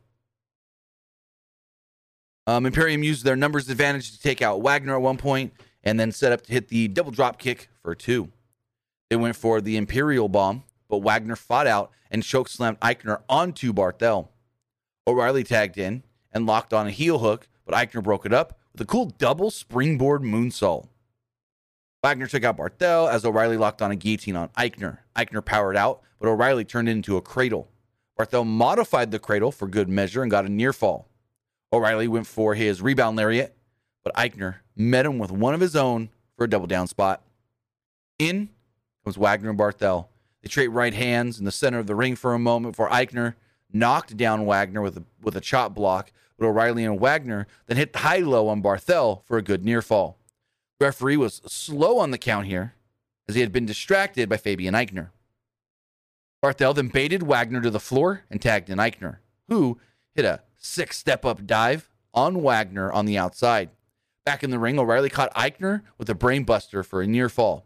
[2.46, 5.52] Um, Imperium used their numbers advantage to take out Wagner at one point,
[5.82, 8.30] and then set up to hit the double drop kick for two.
[9.08, 13.72] They went for the Imperial Bomb, but Wagner fought out and choke slammed Aichner onto
[13.72, 14.28] Barthel.
[15.06, 18.80] O'Reilly tagged in and locked on a heel hook, but Aichner broke it up with
[18.80, 20.88] a cool double springboard moonsault.
[22.02, 24.98] Wagner took out Barthel as O'Reilly locked on a guillotine on Aichner.
[25.16, 27.68] Aichner powered out, but O'Reilly turned it into a cradle.
[28.18, 31.08] Barthel modified the cradle for good measure and got a near fall.
[31.72, 33.56] O'Reilly went for his rebound lariat,
[34.04, 37.22] but Aichner met him with one of his own for a double down spot.
[38.18, 38.50] In
[39.06, 40.08] comes Wagner and Barthel.
[40.42, 43.34] They trade right hands in the center of the ring for a moment before Aichner
[43.72, 47.94] knocked down Wagner with a, with a chop block, but O'Reilly and Wagner then hit
[47.94, 50.18] high low on Barthel for a good near fall.
[50.80, 52.74] The referee was slow on the count here
[53.28, 55.10] as he had been distracted by Fabian Aichner.
[56.44, 59.78] Barthel then baited Wagner to the floor and tagged in Aichner, who
[60.16, 63.70] hit a six step up dive on Wagner on the outside.
[64.24, 67.65] Back in the ring, O'Reilly caught Aichner with a brainbuster for a near fall.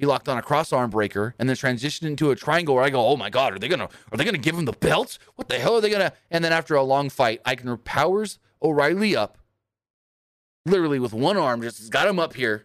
[0.00, 2.88] He locked on a cross arm breaker and then transitioned into a triangle where I
[2.88, 5.18] go, oh my god, are they gonna are they gonna give him the belt?
[5.34, 6.14] What the hell are they gonna?
[6.30, 9.36] And then after a long fight, Aichner powers O'Reilly up,
[10.64, 12.64] literally with one arm, just got him up here.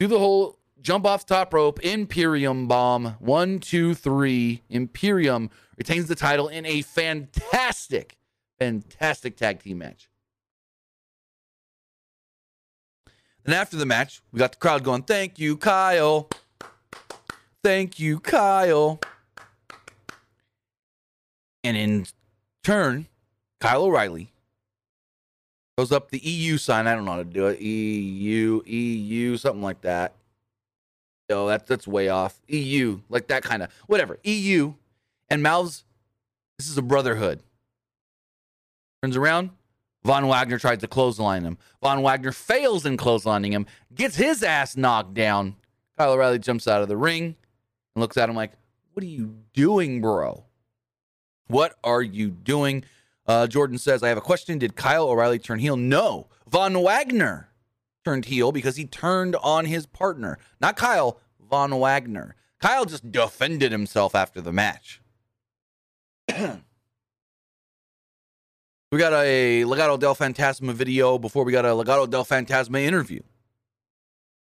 [0.00, 4.64] Do the whole jump off top rope, Imperium bomb, one, two, three.
[4.68, 8.16] Imperium retains the title in a fantastic,
[8.58, 10.08] fantastic tag team match.
[13.44, 16.28] And after the match, we got the crowd going, Thank you, Kyle.
[17.62, 19.00] Thank you, Kyle.
[21.62, 22.06] And in
[22.62, 23.06] turn,
[23.60, 24.30] Kyle O'Reilly
[25.78, 26.86] goes up the EU sign.
[26.86, 27.60] I don't know how to do it.
[27.60, 30.14] EU, EU, something like that.
[31.30, 32.38] Oh, that's that's way off.
[32.48, 34.18] EU, like that kind of whatever.
[34.24, 34.74] EU,
[35.30, 35.84] and mouths.
[36.58, 37.42] This is a brotherhood.
[39.02, 39.50] Turns around.
[40.04, 41.56] Von Wagner tries to clothesline him.
[41.82, 45.56] Von Wagner fails in clotheslining him, gets his ass knocked down.
[45.96, 47.36] Kyle O'Reilly jumps out of the ring
[47.94, 48.52] and looks at him like,
[48.92, 50.44] What are you doing, bro?
[51.46, 52.84] What are you doing?
[53.26, 54.58] Uh, Jordan says, I have a question.
[54.58, 55.76] Did Kyle O'Reilly turn heel?
[55.76, 56.28] No.
[56.46, 57.48] Von Wagner
[58.04, 60.38] turned heel because he turned on his partner.
[60.60, 62.36] Not Kyle, Von Wagner.
[62.60, 65.00] Kyle just defended himself after the match.
[68.94, 73.20] we got a Legado del Fantasma video before we got a Legado del Fantasma interview.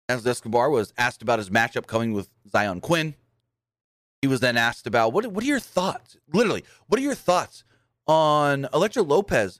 [0.07, 3.15] As Escobar was asked about his matchup coming with Xyon Quinn.
[4.21, 6.17] He was then asked about what what are your thoughts?
[6.31, 7.63] Literally, what are your thoughts
[8.05, 9.59] on Elektra Lopez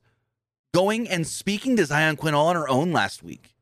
[0.76, 3.56] going and speaking to Xyon Quinn all on her own last week?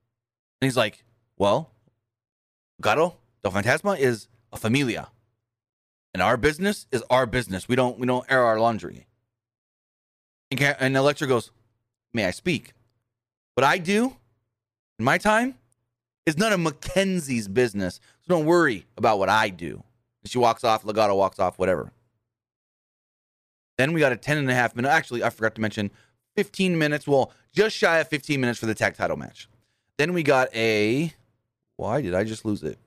[0.59, 1.05] And he's like,
[1.37, 1.71] Well,
[2.81, 5.07] Gato del Fantasma is a familia.
[6.13, 7.69] And our business is our business.
[7.69, 9.07] We don't we don't air our laundry.
[10.51, 11.51] And, and Elektra goes,
[12.13, 12.73] May I speak?
[13.55, 14.15] What I do
[14.99, 15.55] in my time
[16.25, 17.99] is none of Mackenzie's business.
[18.21, 19.83] So don't worry about what I do.
[20.25, 21.91] She walks off, Legado walks off, whatever.
[23.77, 24.89] Then we got a 10 and a half minute.
[24.89, 25.89] Actually, I forgot to mention
[26.35, 27.07] 15 minutes.
[27.07, 29.49] Well, just shy of 15 minutes for the tag title match.
[29.97, 31.13] Then we got a.
[31.77, 32.77] Why did I just lose it?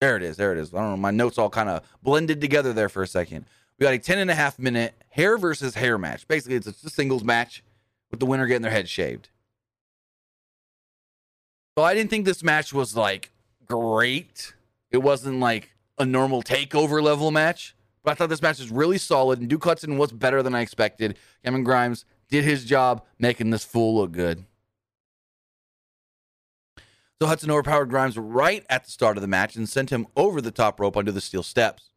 [0.00, 0.36] There it is.
[0.36, 0.74] There it is.
[0.74, 0.96] I don't know.
[0.96, 3.44] My notes all kind of blended together there for a second.
[3.82, 6.28] We got a 10 and a half minute hair versus hair match.
[6.28, 7.64] Basically, it's a singles match
[8.12, 9.28] with the winner getting their head shaved.
[11.76, 13.32] So I didn't think this match was like
[13.66, 14.54] great.
[14.92, 17.74] It wasn't like a normal takeover level match.
[18.04, 20.60] But I thought this match was really solid, and Duke Hudson was better than I
[20.60, 21.18] expected.
[21.44, 24.44] Cameron Grimes did his job making this fool look good.
[27.20, 30.40] So Hudson overpowered Grimes right at the start of the match and sent him over
[30.40, 31.91] the top rope onto the steel steps.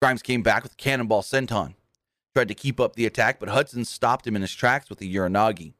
[0.00, 1.74] Grimes came back with a cannonball senton.
[2.34, 5.04] Tried to keep up the attack, but Hudson stopped him in his tracks with a
[5.04, 5.74] Uranage.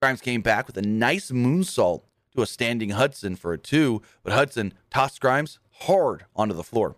[0.00, 2.02] Grimes came back with a nice moonsault
[2.34, 6.96] to a standing Hudson for a two, but Hudson tossed Grimes hard onto the floor.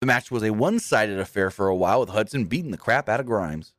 [0.00, 3.08] The match was a one sided affair for a while, with Hudson beating the crap
[3.08, 3.72] out of Grimes.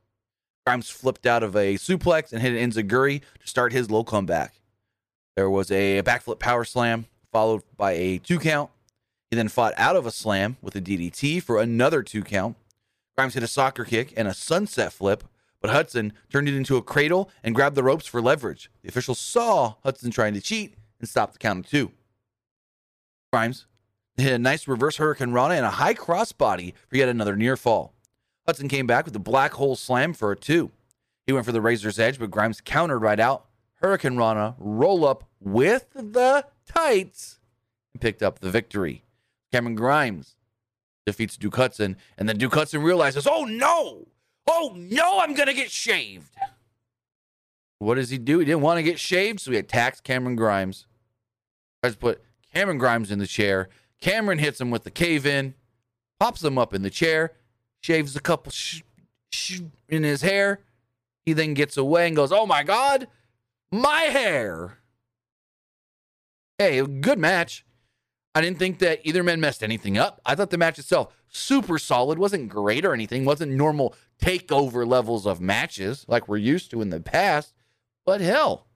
[0.66, 4.62] Grimes flipped out of a suplex and hit an Enzuigiri to start his low comeback.
[5.36, 8.72] There was a backflip power slam, followed by a two count.
[9.30, 12.56] He then fought out of a slam with a DDT for another two count.
[13.18, 15.24] Grimes hit a soccer kick and a sunset flip,
[15.60, 18.70] but Hudson turned it into a cradle and grabbed the ropes for leverage.
[18.84, 21.92] The official saw Hudson trying to cheat and stopped the count of two.
[23.34, 23.66] Grimes
[24.16, 27.94] hit a nice reverse Hurricane Rana and a high crossbody for yet another near fall.
[28.46, 30.72] Hudson came back with a black hole slam for a two.
[31.26, 33.46] He went for the razor's edge, but Grimes countered right out.
[33.82, 37.40] Hurricane Rana roll up with the tights
[37.94, 39.04] and picked up the victory.
[39.52, 40.36] Cameron Grimes
[41.06, 44.08] defeats Duke and then Duke realizes, oh no,
[44.48, 46.34] oh no, I'm gonna get shaved.
[47.80, 48.40] What does he do?
[48.40, 50.88] He didn't want to get shaved, so he attacks Cameron Grimes.
[51.84, 53.70] Tries to put Cameron Grimes in the chair.
[54.02, 55.54] Cameron hits him with the cave in,
[56.20, 57.34] pops him up in the chair,
[57.82, 58.82] shaves a couple sh-
[59.32, 60.62] sh- in his hair.
[61.26, 63.08] He then gets away and goes, Oh my God,
[63.72, 64.80] my hair.
[66.58, 67.64] Hey, good match.
[68.38, 70.22] I didn't think that either man messed anything up.
[70.24, 75.26] I thought the match itself super solid, wasn't great or anything, wasn't normal takeover levels
[75.26, 77.56] of matches like we're used to in the past.
[78.06, 78.68] But hell,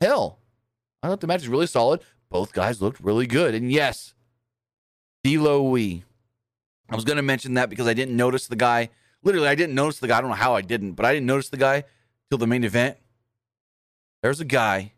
[0.00, 0.38] hell,
[1.02, 2.00] I thought the match was really solid.
[2.30, 3.56] Both guys looked really good.
[3.56, 4.14] And yes,
[5.24, 6.04] D'Lo Wee.
[6.88, 8.88] I was going to mention that because I didn't notice the guy.
[9.24, 10.18] Literally, I didn't notice the guy.
[10.18, 11.82] I don't know how I didn't, but I didn't notice the guy
[12.30, 12.96] till the main event.
[14.22, 14.92] There's a guy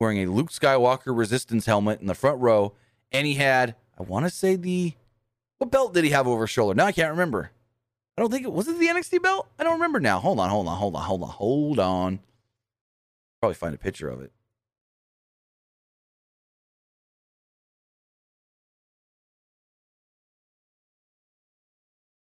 [0.00, 2.72] wearing a Luke Skywalker resistance helmet in the front row,
[3.16, 4.92] and he had, I want to say the,
[5.58, 6.74] what belt did he have over his shoulder?
[6.74, 7.50] Now I can't remember.
[8.16, 9.48] I don't think it was it the NXT belt.
[9.58, 10.18] I don't remember now.
[10.20, 12.20] Hold on, hold on, hold on, hold on, hold on.
[13.40, 14.32] Probably find a picture of it.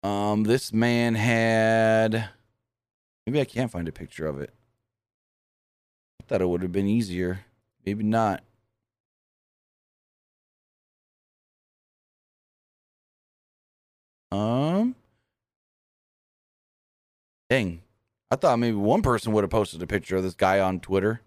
[0.03, 2.29] Um, this man had.
[3.25, 4.51] Maybe I can't find a picture of it.
[6.21, 7.41] I thought it would have been easier.
[7.85, 8.43] Maybe not.
[14.31, 14.95] Um.
[17.49, 17.81] Dang.
[18.29, 21.21] I thought maybe one person would have posted a picture of this guy on Twitter.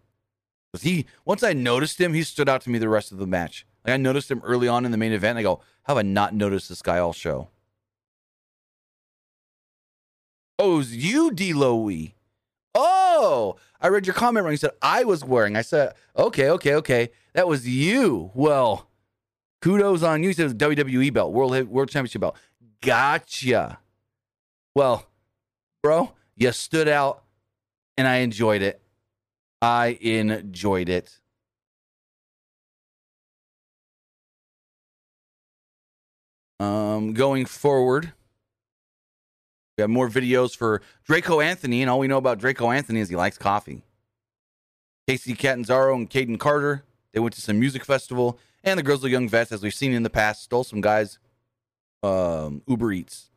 [0.72, 3.26] Cause he once I noticed him, he stood out to me the rest of the
[3.26, 3.66] match.
[3.84, 5.38] Like I noticed him early on in the main event.
[5.38, 7.48] I go, how have I not noticed this guy all show?
[10.58, 11.90] Oh, it was you, D'Lo
[12.74, 14.52] Oh, I read your comment wrong.
[14.52, 15.56] You said I was wearing.
[15.56, 17.10] I said, okay, okay, okay.
[17.34, 18.30] That was you.
[18.34, 18.88] Well,
[19.60, 20.28] kudos on you.
[20.30, 22.36] You said WWE belt, World World Championship belt.
[22.84, 23.78] Gotcha.
[24.74, 25.06] Well,
[25.82, 27.22] bro, you stood out,
[27.96, 28.82] and I enjoyed it.
[29.62, 31.18] I enjoyed it.
[36.60, 38.12] Um, going forward.
[39.76, 43.08] We have more videos for Draco Anthony, and all we know about Draco Anthony is
[43.08, 43.82] he likes coffee.
[45.08, 49.28] Kacy Catanzaro and Kayden Carter, they went to some music festival, and the Grizzled Young
[49.28, 51.18] Vets, as we've seen in the past, stole some guys
[52.04, 53.30] um, Uber Eats.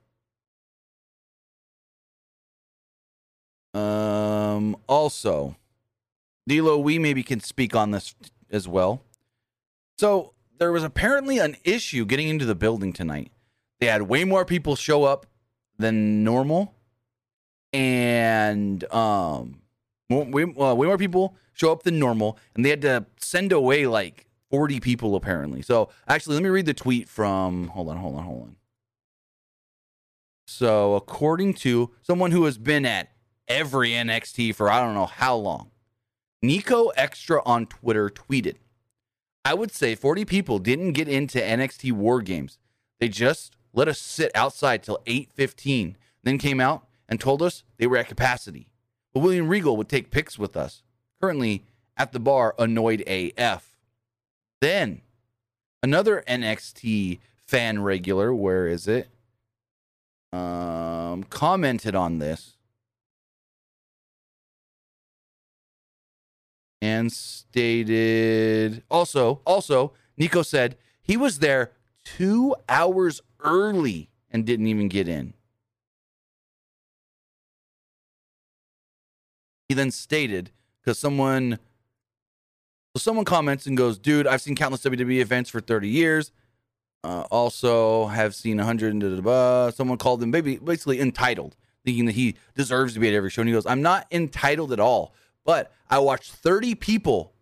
[3.74, 5.56] Um, also,
[6.48, 8.16] D'Lo, we maybe can speak on this
[8.50, 9.02] as well.
[9.98, 13.32] So there was apparently an issue getting into the building tonight.
[13.80, 15.28] They had way more people show up
[15.78, 16.74] than normal,
[17.72, 19.62] and um,
[20.10, 23.86] way, uh, way more people show up than normal, and they had to send away
[23.86, 25.62] like 40 people apparently.
[25.62, 27.68] So actually, let me read the tweet from.
[27.70, 28.56] Hold on, hold on, hold on.
[30.46, 33.12] So according to someone who has been at
[33.48, 35.72] every NXT for I don't know how long,
[36.42, 38.56] Nico Extra on Twitter tweeted.
[39.44, 42.60] I would say 40 people didn't get into NXT War Games.
[43.00, 47.88] They just let us sit outside till 8:15, then came out and told us they
[47.88, 48.70] were at capacity.
[49.14, 50.84] But William Regal would take pics with us.
[51.22, 53.77] Currently at the bar, annoyed AF.
[54.62, 55.02] Then
[55.84, 59.10] another NXT fan regular, where is it?
[60.34, 62.58] Um, commented on this
[66.82, 71.72] and stated also also Nico said he was there
[72.04, 75.34] two hours early and didn't even get in.
[79.70, 81.60] He then stated, because someone
[82.98, 86.32] so someone comments and goes, dude, I've seen countless WWE events for 30 years.
[87.04, 89.74] Uh, also have seen 100.
[89.76, 91.56] Someone called him maybe basically entitled,
[91.86, 93.42] thinking that he deserves to be at every show.
[93.42, 95.14] And he goes, I'm not entitled at all,
[95.46, 97.34] but I watched 30 people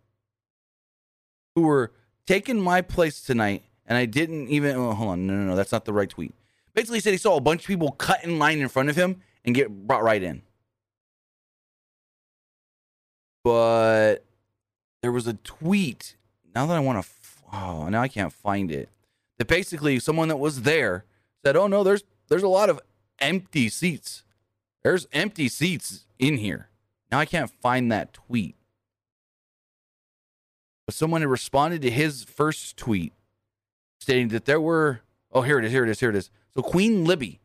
[1.54, 1.92] who were
[2.26, 4.76] taking my place tonight and I didn't even.
[4.76, 6.34] Oh, hold on, no, no, no, that's not the right tweet.
[6.74, 8.96] Basically, he said he saw a bunch of people cut in line in front of
[8.96, 10.42] him and get brought right in.
[13.44, 14.25] But
[15.06, 16.16] there was a tweet.
[16.52, 17.10] Now that I want to,
[17.52, 18.88] oh, now I can't find it.
[19.38, 21.04] That basically someone that was there
[21.44, 22.80] said, "Oh no, there's there's a lot of
[23.20, 24.24] empty seats.
[24.82, 26.70] There's empty seats in here."
[27.12, 28.56] Now I can't find that tweet.
[30.86, 33.12] But someone had responded to his first tweet
[34.00, 36.62] stating that there were oh here it is here it is here it is so
[36.62, 37.38] queen libby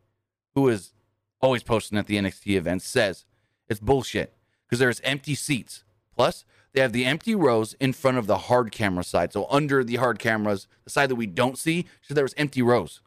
[0.56, 0.94] who is
[1.40, 3.24] always posting at the nxt events says
[3.68, 4.34] it's bullshit
[4.64, 5.84] because there's empty seats
[6.14, 9.82] plus they have the empty rows in front of the hard camera side so under
[9.84, 13.00] the hard cameras the side that we don't see so there was empty rows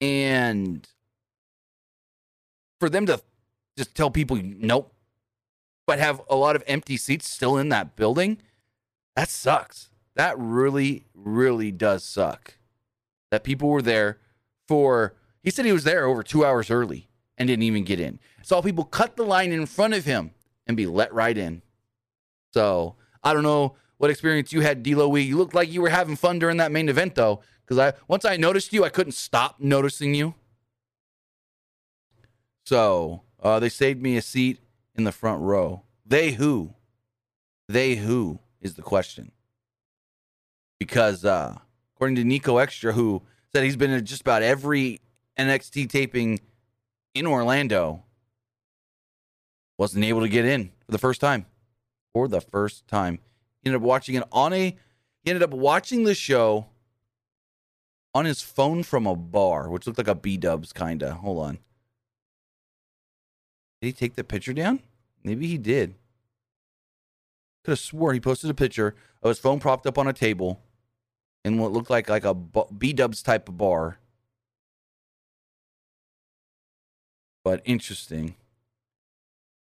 [0.00, 0.88] and
[2.78, 3.20] for them to
[3.76, 4.92] just tell people nope,
[5.86, 8.38] but have a lot of empty seats still in that building.
[9.14, 9.90] That sucks.
[10.16, 12.54] That really, really does suck.
[13.30, 14.18] That people were there
[14.66, 15.14] for.
[15.42, 17.08] He said he was there over two hours early
[17.38, 18.18] and didn't even get in.
[18.42, 20.32] Saw people cut the line in front of him
[20.70, 21.62] and be let right in.
[22.54, 26.16] So I don't know what experience you had, D'Lo You looked like you were having
[26.16, 29.56] fun during that main event, though, because I once I noticed you, I couldn't stop
[29.60, 30.34] noticing you.
[32.64, 34.60] So uh, they saved me a seat
[34.94, 35.82] in the front row.
[36.06, 36.74] They who?
[37.68, 39.32] They who is the question.
[40.78, 41.58] Because uh,
[41.94, 45.00] according to Nico Extra, who said he's been at just about every
[45.38, 46.40] NXT taping
[47.14, 48.04] in Orlando,
[49.80, 51.46] wasn't able to get in for the first time.
[52.12, 53.18] For the first time.
[53.62, 54.76] He ended up watching it on a
[55.24, 56.66] he ended up watching the show
[58.14, 61.14] on his phone from a bar, which looked like a B dubs kinda.
[61.14, 61.58] Hold on.
[63.80, 64.80] Did he take the picture down?
[65.24, 65.94] Maybe he did.
[67.64, 70.60] Could have swore he posted a picture of his phone propped up on a table
[71.42, 73.98] in what looked like like a B Dubs type of bar.
[77.42, 78.34] But interesting.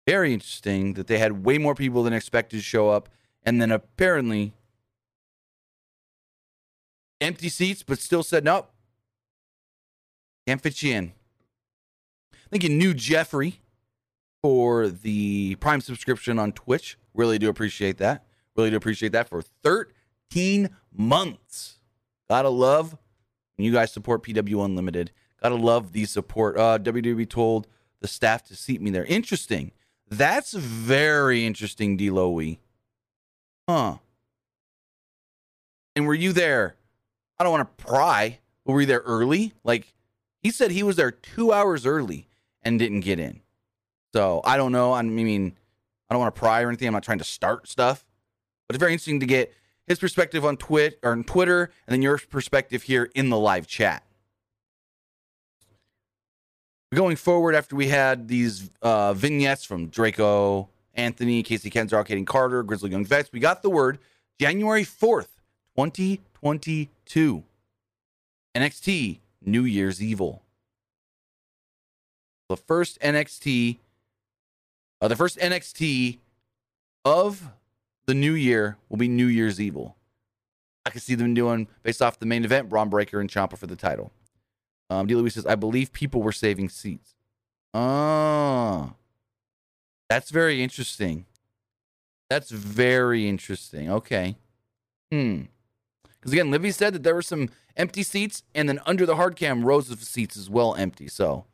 [0.08, 3.10] Very interesting that they had way more people than expected to show up,
[3.43, 4.53] and then apparently
[7.20, 8.72] empty seats, but still said nope,
[10.47, 11.12] can't fit you in.
[12.34, 13.60] I think you knew Jeffrey
[14.41, 16.97] for the Prime subscription on Twitch.
[17.14, 18.26] Really do appreciate that.
[18.55, 21.80] Really do appreciate that for 13 months.
[22.30, 22.97] Gotta love
[23.58, 25.12] when you guys support PW Unlimited.
[25.43, 26.58] Gotta love the support.
[26.58, 27.68] Uh, WWE told
[27.99, 29.03] the staff to seat me there.
[29.03, 29.74] Interesting.
[30.10, 32.60] That's very interesting, Delowy.
[33.68, 33.97] Huh.
[35.95, 36.76] And were you there?
[37.38, 39.53] I don't want to pry, but were you there early?
[39.64, 39.93] Like,
[40.41, 42.28] he said he was there two hours early
[42.62, 43.41] and didn't get in.
[44.14, 44.93] So I don't know.
[44.93, 45.58] I mean,
[46.10, 46.88] I don't want to pry or anything.
[46.88, 48.05] I'm not trying to start stuff,
[48.68, 49.53] but it's very interesting to get
[49.86, 54.03] his perspective on or on Twitter, and then your perspective here in the live chat.
[56.93, 62.63] Going forward, after we had these uh, vignettes from Draco, Anthony, Kacy Catanzaro, Kayden Carter,
[62.63, 63.99] Grizzled Young Vets, we got the word
[64.39, 65.27] January 4th,
[65.75, 67.43] 2022.
[68.55, 70.43] NXT New Year's Evil.
[72.49, 73.79] The first NXT
[74.99, 76.17] uh, the first NXT
[77.05, 77.49] of
[78.05, 79.95] the new year will be New Year's Evil.
[80.85, 83.67] I can see them doing based off the main event, Bron Breakker and Ciampa for
[83.67, 84.11] the title.
[84.89, 85.15] Um, D.
[85.15, 87.15] Louis says, I believe people were saving seats.
[87.73, 88.93] Oh,
[90.09, 91.25] that's very interesting.
[92.29, 93.91] That's very interesting.
[93.91, 94.38] Okay.
[95.11, 95.43] Hmm.
[96.03, 99.35] Because again, Livy said that there were some empty seats, and then under the hard
[99.35, 101.07] cam, rows of seats as well empty.
[101.07, 101.45] So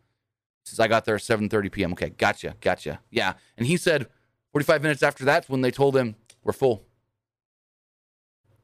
[0.63, 1.91] since I got there at 7:30 p.m.
[1.93, 2.99] Okay, gotcha, gotcha.
[3.11, 4.07] Yeah, and he said
[4.53, 6.83] 45 minutes after that's when they told him we're full.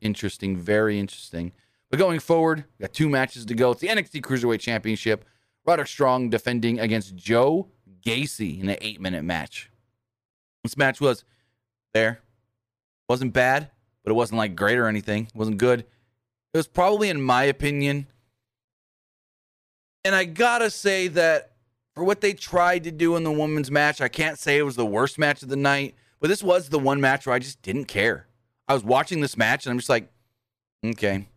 [0.01, 1.51] Interesting, very interesting.
[1.89, 3.71] But going forward, we got two matches to go.
[3.71, 5.25] It's the NXT Cruiserweight Championship.
[5.65, 7.67] Roderick Strong defending against Joe
[8.05, 9.69] Gacy in an eight-minute match.
[10.63, 11.23] This match was
[11.93, 12.21] there,
[13.07, 13.71] wasn't bad,
[14.03, 15.25] but it wasn't like great or anything.
[15.25, 15.81] It wasn't good.
[15.81, 18.07] It was probably, in my opinion,
[20.03, 21.53] and I gotta say that
[21.93, 23.99] for what they tried to do in the women's match.
[23.99, 26.79] I can't say it was the worst match of the night, but this was the
[26.79, 28.27] one match where I just didn't care.
[28.67, 30.09] I was watching this match and I'm just like,
[30.85, 31.27] okay,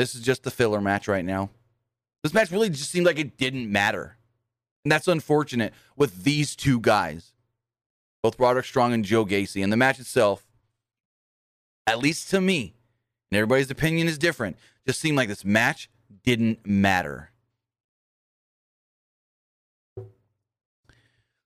[0.00, 1.50] this is just the filler match right now.
[2.22, 4.16] This match really just seemed like it didn't matter.
[4.82, 7.34] And that's unfortunate with these two guys,
[8.22, 9.62] both Roderick Strong and Joe Gacy.
[9.62, 10.46] And the match itself,
[11.86, 12.74] at least to me,
[13.30, 15.90] and everybody's opinion is different, just seemed like this match
[16.24, 17.30] didn't matter.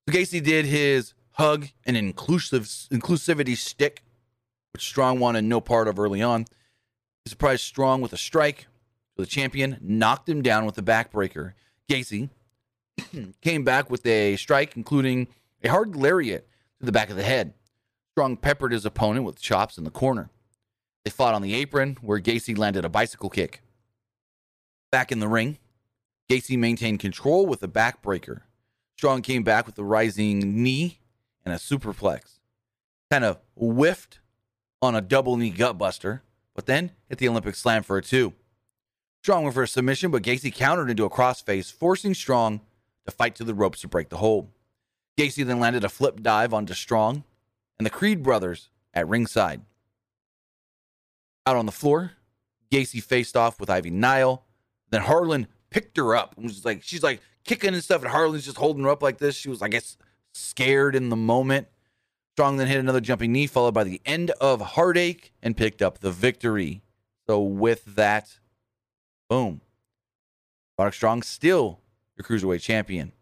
[0.09, 4.05] Gacy did his hug and inclusive inclusivity stick,
[4.73, 6.47] which Strong wanted no part of early on.
[7.25, 8.67] He surprised Strong with a strike.
[9.17, 11.55] The champion knocked him down with a backbreaker.
[11.89, 12.31] Gacy
[13.41, 15.29] came back with a strike, including
[15.63, 16.47] a hard lariat
[16.81, 17.55] to the back of the head.
[18.13, 20.31] Strong peppered his opponent with chops in the corner.
[21.05, 23.63] They fought on the apron, where Gacy landed a bicycle kick.
[24.91, 25.59] Back in the ring,
[26.31, 28.43] Gacy maintained control with a backbreaker.
[28.97, 31.01] Strong came back with a rising knee
[31.45, 32.39] and a superplex.
[33.11, 34.21] Kind of whiffed
[34.81, 36.21] on a double knee gutbuster,
[36.55, 38.33] but then hit the Olympic slam for a two.
[39.23, 42.61] Strong went for a submission, but Gacy countered into a crossface, forcing Strong
[43.07, 44.51] to fight to the ropes to break the hold.
[45.19, 47.25] Gacy then landed a flip dive onto Strong
[47.79, 49.63] and the Creed brothers at ringside.
[51.47, 52.13] Out on the floor,
[52.71, 54.45] Gacy faced off with Ivy Nile.
[54.91, 58.45] Then Harland picked her up and was like, she's like, kicking and stuff, and Harland's
[58.45, 59.37] just holding her up like this.
[59.37, 59.97] She was, I guess,
[60.33, 61.69] scared in the moment.
[62.35, 66.01] Strong then hit another jumping knee, followed by the end of Heartache, and picked up
[66.01, 66.83] the victory.
[67.29, 68.41] So with that,
[69.29, 69.61] boom.
[70.77, 71.79] Roderick Strong still
[72.17, 73.13] your cruiserweight champion.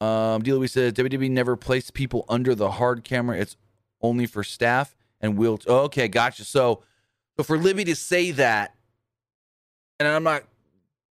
[0.00, 0.52] Um, D.
[0.52, 3.38] Louis says WWE never placed people under the hard camera.
[3.38, 3.56] It's
[4.00, 5.58] only for staff and will.
[5.66, 6.44] Oh, okay, gotcha.
[6.44, 6.84] So,
[7.36, 8.76] so for Libby to say that,
[9.98, 10.44] and I'm not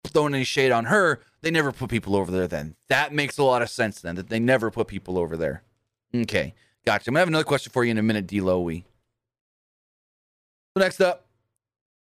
[0.08, 2.48] throwing any shade on her, they never put people over there.
[2.48, 4.00] Then that makes a lot of sense.
[4.00, 5.62] Then that they never put people over there.
[6.12, 7.08] Okay, gotcha.
[7.08, 8.40] I'm gonna have another question for you in a minute, D.
[8.40, 8.84] Louie.
[10.76, 11.26] So next up,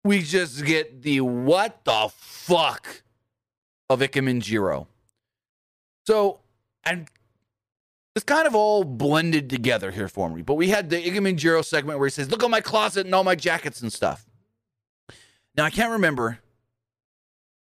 [0.04, 3.04] we just get the what the fuck
[3.92, 4.88] of Ikemen Jiro.
[6.08, 6.40] So,
[6.84, 7.08] and
[8.16, 10.42] it's kind of all blended together here for me.
[10.42, 13.14] But we had the Ikemen Jiro segment where he says, Look at my closet and
[13.14, 14.26] all my jackets and stuff.
[15.56, 16.40] Now, I can't remember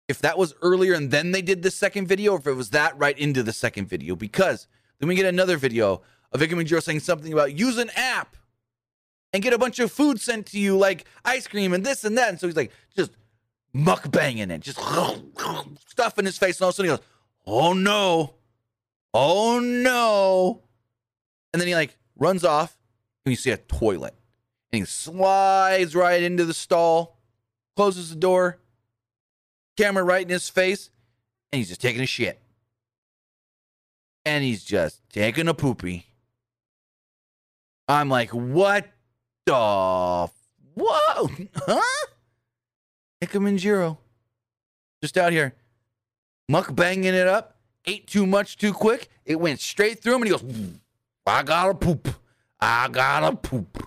[0.08, 2.72] if that was earlier and then they did the second video or if it was
[2.72, 4.68] that right into the second video because
[5.00, 6.02] then we get another video
[6.32, 8.36] of Ikemen Jiro saying something about use an app
[9.34, 12.18] and get a bunch of food sent to you, like ice cream and this and
[12.18, 12.30] that.
[12.30, 13.12] And so he's like, just
[13.76, 14.80] mukbanging it, just
[15.90, 16.58] stuff in his face.
[16.58, 17.06] And all of a sudden he goes,
[17.46, 18.36] oh no,
[19.14, 20.62] oh no.
[21.52, 22.78] And then he like runs off
[23.26, 24.16] and you see a toilet.
[24.72, 27.18] And he slides right into the stall,
[27.76, 28.60] closes the door,
[29.78, 30.90] camera right in his face,
[31.52, 32.40] and he's just taking a shit.
[34.26, 36.06] And he's just taking a poopy.
[37.88, 38.88] I'm like, what
[39.46, 41.82] the whoa, huh?
[43.56, 43.98] Jiro,
[45.02, 45.54] just out here,
[46.48, 47.58] muck banging it up.
[47.86, 49.10] Ate too much too quick.
[49.26, 50.80] It went straight through him, and he goes,
[51.26, 52.08] "I gotta poop.
[52.60, 53.83] I gotta poop."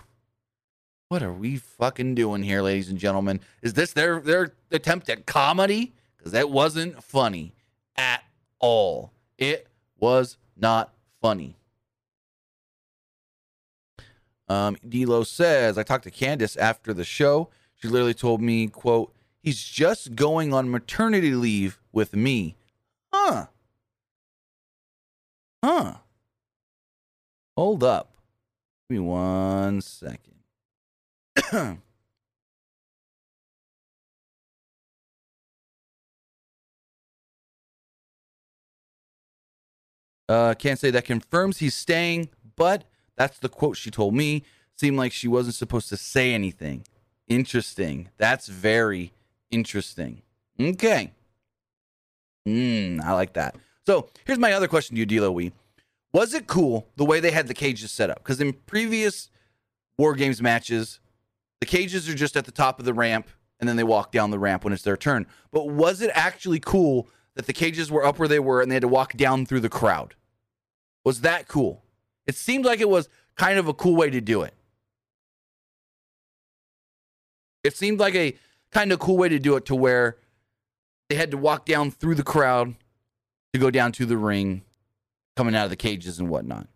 [1.09, 3.39] What are we fucking doing here, ladies and gentlemen?
[3.61, 5.93] Is this their their attempt at comedy?
[6.17, 7.53] Because that wasn't funny
[7.95, 8.23] at
[8.59, 9.13] all.
[9.37, 11.55] It was not funny.
[14.49, 17.49] Um, D'Lo says, I talked to Candice after the show.
[17.75, 22.55] She literally told me, quote, he's just going on maternity leave with me.
[23.13, 23.47] Huh.
[25.63, 25.95] Huh.
[27.55, 28.11] Hold up.
[28.89, 30.36] Give me one second.
[40.29, 42.83] Uh, can't say that confirms he's staying, but
[43.15, 44.43] that's the quote she told me.
[44.75, 46.85] Seemed like she wasn't supposed to say anything.
[47.27, 48.09] Interesting.
[48.17, 49.11] That's very
[49.49, 50.21] interesting.
[50.59, 51.11] Okay.
[52.45, 53.55] Hmm, I like that.
[53.85, 55.51] So here's my other question to you, D'Lo Wee.
[56.13, 58.17] Was it cool the way they had the cages set up?
[58.19, 59.29] Because in previous
[59.97, 60.99] War Games matches,
[61.59, 63.27] the cages are just at the top of the ramp
[63.59, 65.25] and then they walk down the ramp when it's their turn.
[65.51, 68.75] But was it actually cool that the cages were up where they were and they
[68.75, 70.15] had to walk down through the crowd?
[71.03, 71.83] Was that cool?
[72.25, 74.53] It seemed like it was kind of a cool way to do it.
[77.63, 78.35] It seemed like a
[78.71, 80.17] kind of cool way to do it to where
[81.09, 82.75] they had to walk down through the crowd
[83.53, 84.63] to go down to the ring,
[85.35, 86.67] coming out of the cages and whatnot.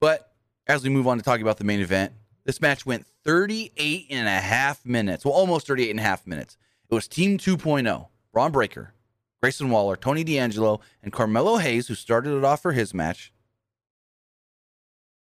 [0.00, 0.33] But
[0.66, 2.12] as we move on to talk about the main event,
[2.44, 5.24] this match went 38 and a half minutes.
[5.24, 6.56] Well, almost 38 and a half minutes.
[6.90, 8.08] It was Team 2.0.
[8.32, 8.92] Bron Breakker,
[9.40, 13.32] Grayson Waller, Tony D'Angelo, and Carmelo Hayes, who started it off for his match.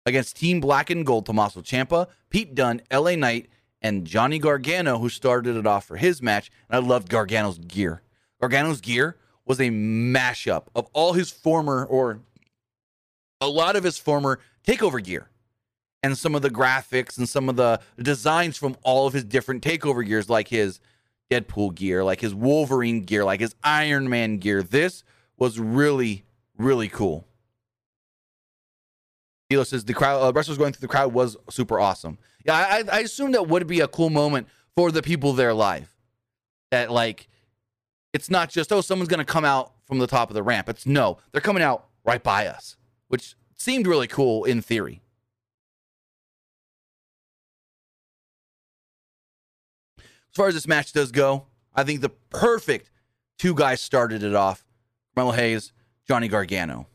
[0.05, 3.49] Against Team Black and Gold, Tommaso Ciampa, Pete Dunne, LA Knight,
[3.81, 6.51] and Johnny Gargano, who started it off for his match.
[6.69, 8.03] And I loved Gargano's gear.
[8.41, 9.17] Gargano's gear
[9.47, 12.21] was a mashup of all his former, or
[13.41, 15.29] a lot of his former takeover gear.
[16.03, 19.65] And some of the graphics and some of the designs from all of his different
[19.65, 20.81] takeover gears, like his
[21.31, 24.63] Deadpool gear, like his Wolverine gear, like his Iron Man gear.
[24.63, 25.03] This
[25.37, 26.25] was really,
[26.57, 27.27] really cool.
[29.49, 32.19] Hilo says the crowd, uh, wrestlers going through the crowd was super awesome.
[32.45, 34.47] Yeah, I, I assume that would be a cool moment
[34.77, 35.95] for the people there live.
[36.71, 37.29] That like,
[38.13, 40.69] it's not just oh someone's gonna come out from the top of the ramp.
[40.69, 42.77] It's no, they're coming out right by us,
[43.09, 45.03] which seemed really cool in theory.
[49.99, 52.91] As far as this match does go, I think the perfect
[53.39, 54.65] two guys started it off
[55.15, 55.73] Carmelo Hayes,
[56.07, 56.87] Johnny Gargano.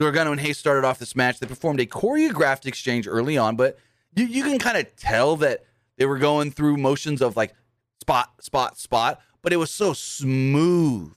[0.00, 1.38] Gargano and Hayes started off this match.
[1.38, 3.78] They performed a choreographed exchange early on, but
[4.14, 5.64] you, you can kind of tell that
[5.96, 7.54] they were going through motions of like
[8.00, 11.14] spot, spot, spot, but it was so smooth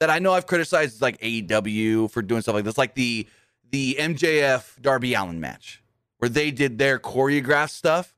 [0.00, 3.26] that I know I've criticized like AEW for doing stuff like this, like the
[3.70, 5.82] the MJF Darby Allin match,
[6.18, 8.14] where they did their choreographed stuff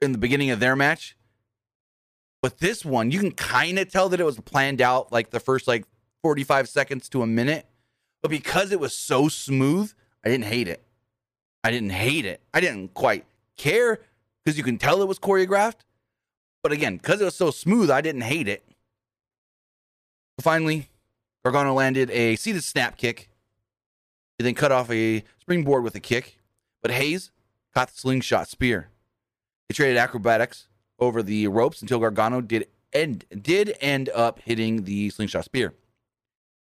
[0.00, 1.16] in the beginning of their match.
[2.42, 5.40] But this one, you can kind of tell that it was planned out like the
[5.40, 5.84] first like
[6.22, 7.66] 45 seconds to a minute.
[8.22, 9.92] But because it was so smooth,
[10.24, 10.82] I didn't hate it.
[11.62, 12.40] I didn't hate it.
[12.54, 14.00] I didn't quite care
[14.42, 15.80] because you can tell it was choreographed.
[16.62, 18.64] But again, because it was so smooth, I didn't hate it.
[20.40, 20.88] Finally,
[21.44, 23.30] Gargano landed a seated snap kick.
[24.38, 26.38] He then cut off a springboard with a kick,
[26.82, 27.30] but Hayes
[27.74, 28.88] caught the slingshot spear.
[29.68, 30.68] He traded acrobatics
[30.98, 35.74] over the ropes until Gargano did end did end up hitting the slingshot spear.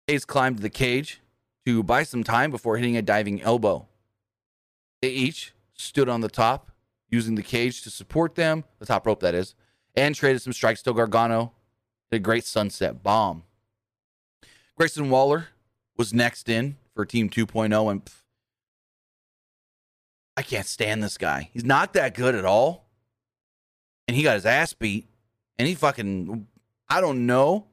[0.07, 1.21] Hayes climbed the cage
[1.65, 3.87] to buy some time before hitting a diving elbow.
[5.01, 6.71] They each stood on the top,
[7.09, 9.55] using the cage to support them, the top rope that is,
[9.95, 11.53] and traded some strikes till Gargano
[12.11, 13.45] hit a great sunset bomb.
[14.77, 15.49] Grayson Waller
[15.97, 18.23] was next in for Team 2.0, and pff,
[20.37, 21.51] I can't stand this guy.
[21.53, 22.87] He's not that good at all.
[24.09, 25.09] And he got his ass beat.
[25.59, 26.47] And he fucking,
[26.89, 27.67] I don't know.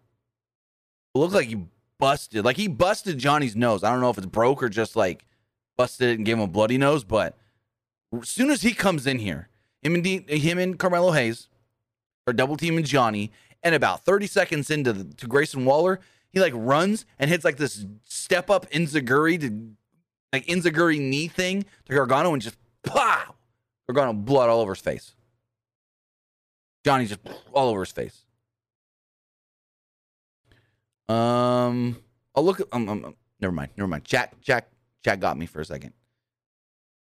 [1.15, 1.65] It looked like he
[1.97, 2.45] busted.
[2.45, 3.83] Like he busted Johnny's nose.
[3.83, 5.25] I don't know if it's broke or just like
[5.77, 7.03] busted it and gave him a bloody nose.
[7.03, 7.37] But
[8.13, 9.47] as soon as he comes in here,
[9.81, 11.47] him and, him and Carmelo Hayes
[12.27, 13.31] are double teaming Johnny.
[13.63, 15.99] And about 30 seconds into the, to Grayson Waller,
[16.32, 19.71] he like runs and hits like this step up Enziguri to
[20.32, 23.36] like Enziguri knee thing to Gargano and just pow!
[23.88, 25.15] Gargano blood all over his face.
[26.86, 27.19] Johnny just
[27.53, 28.23] all over his face.
[31.09, 31.97] Um,
[32.36, 32.61] I'll look.
[32.71, 33.71] Um, um, never mind.
[33.75, 34.05] Never mind.
[34.05, 34.69] Chat, chat,
[35.03, 35.93] chat got me for a second.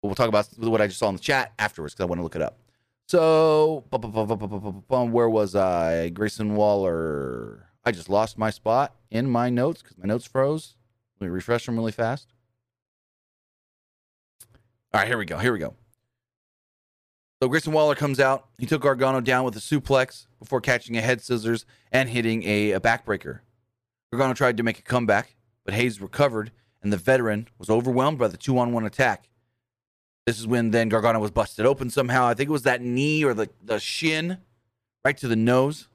[0.02, 2.18] But we'll talk about what I just saw in the chat afterwards because I want
[2.18, 2.58] to look it up.
[3.06, 6.10] So, where was I?
[6.10, 7.68] Grayson Waller.
[7.84, 10.76] I just lost my spot in my notes because my notes froze.
[11.20, 12.32] Let me refresh them really fast.
[14.92, 15.38] All right, here we go.
[15.38, 15.74] Here we go.
[17.42, 18.46] So Grayson Waller comes out.
[18.58, 22.72] He took Gargano down with a suplex before catching a head scissors and hitting a,
[22.72, 23.40] a backbreaker.
[24.10, 28.28] Gargano tried to make a comeback, but Hayes recovered, and the veteran was overwhelmed by
[28.28, 29.28] the two on one attack.
[30.26, 32.26] This is when then Gargano was busted open somehow.
[32.26, 34.38] I think it was that knee or the, the shin
[35.04, 35.88] right to the nose.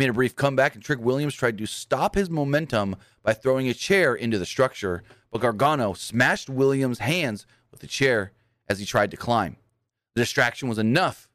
[0.00, 3.74] Made a brief comeback, and Trick Williams tried to stop his momentum by throwing a
[3.74, 8.32] chair into the structure, but Gargano smashed Williams' hands with the chair
[8.66, 9.58] as he tried to climb.
[10.14, 11.28] The distraction was enough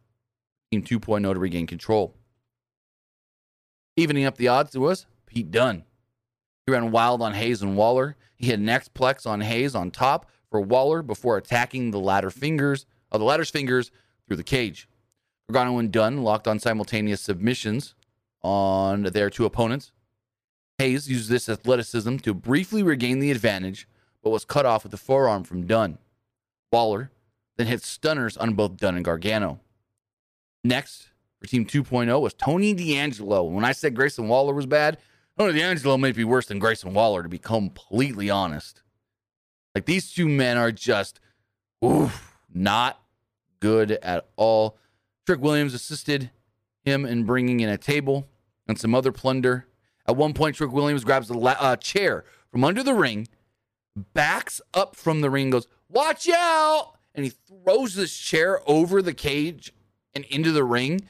[0.72, 2.16] Team 2.0 to regain control.
[3.98, 5.84] Evening up the odds, it was Pete Dunne.
[6.66, 8.16] He ran wild on Hayes and Waller.
[8.36, 12.88] He had an X-Plex on Hayes on top for Waller before attacking the ladder fingers
[13.12, 13.92] of the ladder's fingers
[14.28, 14.90] through the cage.
[15.52, 17.94] Gargano and Dunne locked on simultaneous submissions
[18.46, 19.92] on their two opponents.
[20.78, 23.88] Hayes used this athleticism to briefly regain the advantage,
[24.22, 25.98] but was cut off with a forearm from Dunne.
[26.72, 27.12] Waller
[27.58, 29.62] then hit stunners on both Dunne and Gargano.
[30.64, 31.08] Next
[31.40, 33.44] for Team 2.0 was Tony D'Angelo.
[33.44, 35.00] When I said Grayson Waller was bad,
[35.40, 38.84] Tony D'Angelo may be worse than Grayson Waller, to be completely honest.
[39.74, 41.20] Like these two men are just,
[41.84, 43.02] oof, not
[43.60, 44.78] good at all.
[45.26, 46.30] Trick Williams assisted
[46.84, 48.28] him in bringing in a table
[48.68, 49.68] and some other plunder.
[50.08, 53.28] At one point, Trick Williams grabs a la- uh, chair from under the ring,
[54.14, 56.94] backs up from the ring, goes, Watch out!
[57.14, 59.74] And he throws this chair over the cage
[60.14, 61.02] and into the ring.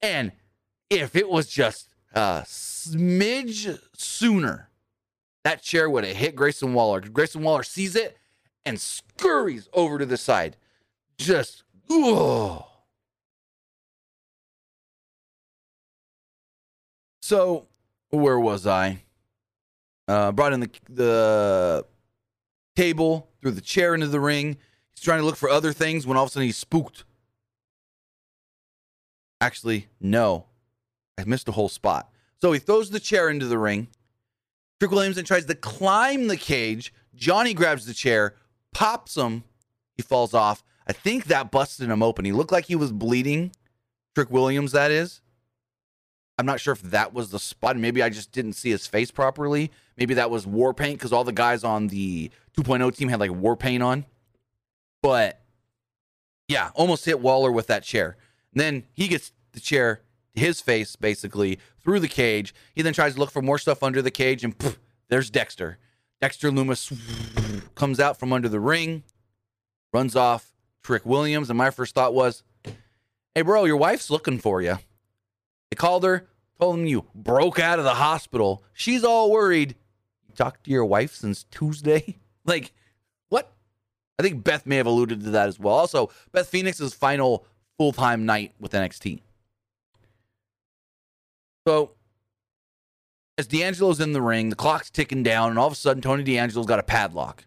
[0.00, 0.32] And
[0.88, 4.70] if it was just a smidge sooner,
[5.44, 7.00] that chair would have hit Grayson Waller.
[7.00, 8.16] Grayson Waller sees it
[8.64, 10.56] and scurries over to the side.
[11.16, 11.64] Just.
[17.28, 17.66] So,
[18.08, 19.02] where was I?
[20.08, 21.84] Uh, brought in the the
[22.74, 24.56] table, threw the chair into the ring.
[24.94, 27.04] He's trying to look for other things when all of a sudden he's spooked.
[29.42, 30.46] Actually, no.
[31.18, 32.10] I missed a whole spot.
[32.40, 33.88] So he throws the chair into the ring.
[34.80, 36.94] Trick Williamson tries to climb the cage.
[37.14, 38.36] Johnny grabs the chair,
[38.72, 39.44] pops him.
[39.98, 40.64] He falls off.
[40.86, 42.24] I think that busted him open.
[42.24, 43.52] He looked like he was bleeding.
[44.14, 45.20] Trick Williams, that is.
[46.38, 47.76] I'm not sure if that was the spot.
[47.76, 49.72] Maybe I just didn't see his face properly.
[49.96, 53.32] Maybe that was war paint because all the guys on the 2.0 team had like
[53.32, 54.06] war paint on.
[55.02, 55.40] But
[56.46, 58.16] yeah, almost hit Waller with that chair.
[58.52, 60.02] And then he gets the chair
[60.34, 62.54] to his face basically through the cage.
[62.74, 64.78] He then tries to look for more stuff under the cage, and poof,
[65.08, 65.78] there's Dexter.
[66.20, 66.92] Dexter Lumis
[67.74, 69.02] comes out from under the ring,
[69.92, 71.50] runs off Trick Williams.
[71.50, 72.42] And my first thought was,
[73.34, 74.78] hey, bro, your wife's looking for you.
[75.70, 78.62] They called her, told them you broke out of the hospital.
[78.72, 79.76] She's all worried.
[80.28, 82.18] You talked to your wife since Tuesday?
[82.44, 82.72] like,
[83.28, 83.52] what?
[84.18, 85.74] I think Beth may have alluded to that as well.
[85.74, 87.46] Also, Beth Phoenix's final
[87.76, 89.20] full time night with NXT.
[91.66, 91.92] So
[93.38, 96.24] as D'Angelo's in the ring, the clock's ticking down, and all of a sudden Tony
[96.24, 97.44] D'Angelo's got a padlock.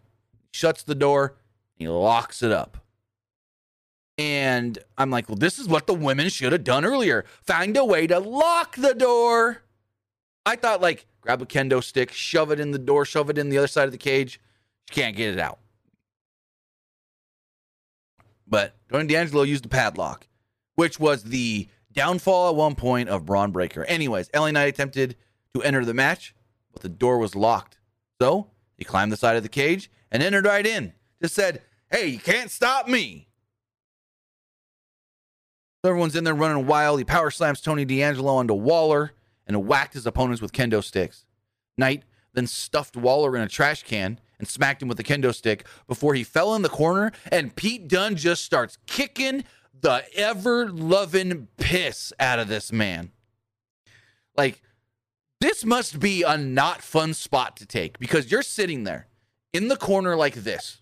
[0.50, 1.36] He shuts the door,
[1.74, 2.81] he locks it up.
[4.22, 7.24] And I'm like, well, this is what the women should have done earlier.
[7.44, 9.62] Find a way to lock the door.
[10.46, 13.48] I thought, like, grab a kendo stick, shove it in the door, shove it in
[13.48, 14.38] the other side of the cage.
[14.88, 15.58] She can't get it out.
[18.46, 20.28] But Tony D'Angelo used a padlock,
[20.76, 23.84] which was the downfall at one point of Bron Breakker.
[23.86, 25.16] Anyways, LA Knight attempted
[25.52, 26.32] to enter the match,
[26.72, 27.78] but the door was locked.
[28.20, 30.92] So he climbed the side of the cage and entered right in.
[31.20, 33.26] Just said, Hey, you can't stop me.
[35.82, 37.00] So everyone's in there running wild.
[37.00, 39.12] He power slams Tony D'Angelo onto Waller
[39.46, 41.24] and whacked his opponents with kendo sticks.
[41.76, 42.04] Knight
[42.34, 46.14] then stuffed Waller in a trash can and smacked him with a kendo stick before
[46.14, 47.12] he fell in the corner.
[47.30, 49.44] And Pete Dunne just starts kicking
[49.80, 53.10] the ever loving piss out of this man.
[54.36, 54.62] Like,
[55.40, 59.08] this must be a not fun spot to take because you're sitting there
[59.52, 60.80] in the corner like this.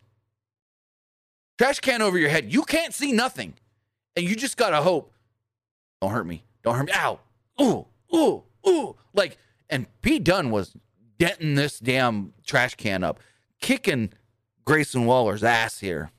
[1.57, 2.53] Trash can over your head.
[2.53, 3.55] You can't see nothing.
[4.17, 5.13] And you just got to hope.
[6.01, 6.45] Don't hurt me.
[6.63, 6.93] Don't hurt me.
[6.95, 7.21] Ow.
[7.61, 8.97] Ooh, ooh, ooh.
[9.15, 9.39] Like,
[9.69, 10.75] and Pete Dunne was
[11.19, 13.21] denting this damn trash can up,
[13.61, 14.13] kicking
[14.65, 16.11] Grayson Waller's ass here.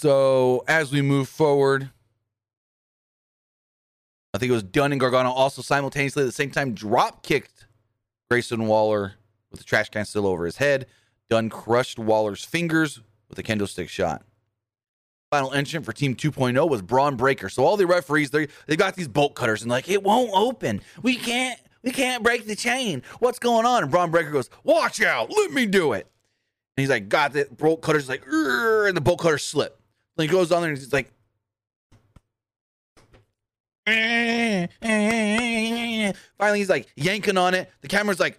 [0.00, 1.90] So as we move forward,
[4.32, 7.66] I think it was Dunne and Gargano also simultaneously at the same time drop kicked
[8.30, 9.14] Grayson Waller
[9.50, 10.86] with the trash can still over his head.
[11.28, 14.22] Dunne crushed Waller's fingers with a kendo stick shot.
[15.30, 17.48] Final entrant for Team 2.0 was Bron Breakker.
[17.48, 20.80] So all the referees they they got these bolt cutters and like it won't open.
[21.02, 23.02] We can't we can't break the chain.
[23.18, 23.82] What's going on?
[23.82, 25.30] And Bron Breakker goes, "Watch out!
[25.30, 26.06] Let me do it."
[26.76, 29.78] And he's like, "Got the bolt cutters like," and the bolt cutters slip.
[30.16, 31.12] Then he goes on there and he's like,
[36.36, 37.70] Finally, he's like yanking on it.
[37.80, 38.38] The camera's like,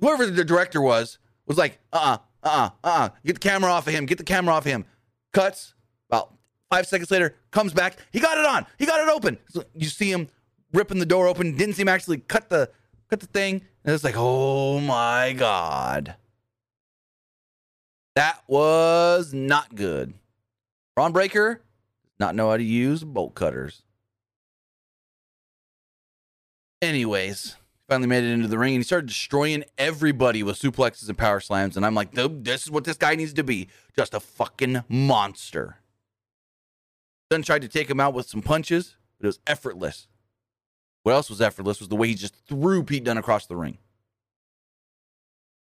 [0.00, 3.86] whoever the director was, was like, uh uh-uh, uh, uh uh, get the camera off
[3.86, 4.84] of him, get the camera off of him.
[5.32, 5.74] Cuts,
[6.10, 6.34] about
[6.70, 7.96] five seconds later, comes back.
[8.12, 9.38] He got it on, he got it open.
[9.48, 10.28] So you see him
[10.72, 12.70] ripping the door open, didn't see him actually cut the
[13.08, 13.62] cut the thing.
[13.84, 16.16] And it's like, oh my God.
[18.16, 20.12] That was not good.
[20.96, 23.82] Bron Breakker does not know how to use bolt cutters.
[26.82, 27.56] Anyways,
[27.88, 31.40] finally made it into the ring and he started destroying everybody with suplexes and power
[31.40, 31.76] slams.
[31.76, 35.78] And I'm like, this is what this guy needs to be just a fucking monster.
[37.30, 40.06] Then tried to take him out with some punches, but it was effortless.
[41.02, 43.78] What else was effortless was the way he just threw Pete Dunne across the ring.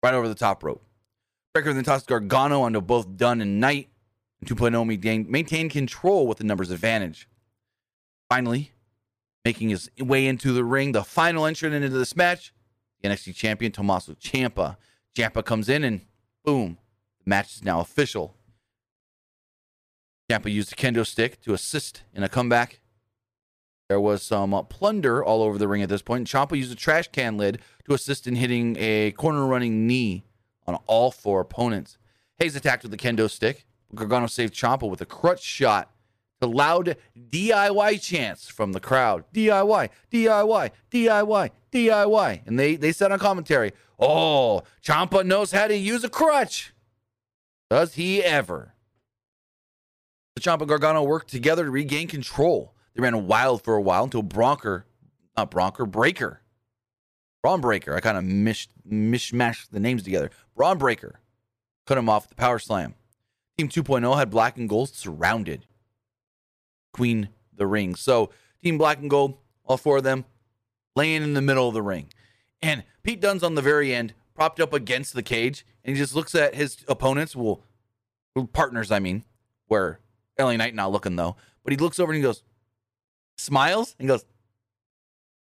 [0.03, 0.85] Right over the top rope.
[1.53, 3.89] Breakker then tossed Gargano onto both Dunne and Knight.
[4.41, 7.29] And 2.0 maintained control with the numbers advantage.
[8.29, 8.73] Finally,
[9.45, 10.93] making his way into the ring.
[10.93, 12.53] The final entrant into this match,
[13.01, 14.77] the NXT champion Tommaso Ciampa.
[15.17, 16.01] Ciampa comes in and
[16.45, 16.79] boom,
[17.23, 18.37] the match is now official.
[20.31, 22.81] Ciampa used a kendo stick to assist in a comeback.
[23.89, 26.27] There was some uh, plunder all over the ring at this point.
[26.27, 30.25] Ciampa used a trash can lid to assist in hitting a corner running knee
[30.67, 31.99] on all four opponents.
[32.39, 33.67] Hayes attacked with the kendo stick.
[33.95, 35.94] Gargano saved Ciampa with a crutch shot
[36.45, 36.97] the loud
[37.31, 39.25] DIY chants from the crowd.
[39.33, 42.47] DIY, DIY, DIY, DIY.
[42.47, 46.75] And they, they said on commentary, oh, Ciampa knows how to use a crutch.
[47.71, 48.75] Does he ever?
[50.35, 52.75] The Ciampa Gargano worked together to regain control.
[52.95, 54.85] They ran wild for a while until Bronker,
[55.37, 56.43] not Bronker, Breakker.
[57.43, 57.95] Bron Breakker.
[57.95, 60.31] I kind of mish, mishmashed the names together.
[60.55, 61.21] Bron Breakker
[61.87, 62.95] cut him off with the power slam.
[63.57, 65.67] Team 2.0 had black and gold surrounded.
[66.95, 67.95] Queen the ring.
[67.95, 68.31] So
[68.63, 70.25] Team Black and Gold, all four of them,
[70.97, 72.09] laying in the middle of the ring.
[72.63, 76.15] And Pete Dunne's on the very end, propped up against the cage, and he just
[76.15, 77.61] looks at his opponents, well,
[78.53, 79.25] partners, I mean,
[79.67, 80.01] where
[80.39, 82.43] LA Knight not looking though, but he looks over and he goes,
[83.37, 84.25] smiles and goes,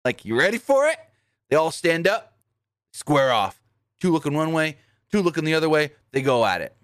[0.05, 0.97] like, you ready for it?
[1.51, 2.36] They all stand up,
[2.92, 3.61] square off.
[4.01, 4.78] Two looking one way,
[5.12, 5.92] two looking the other way.
[6.12, 6.74] They go at it.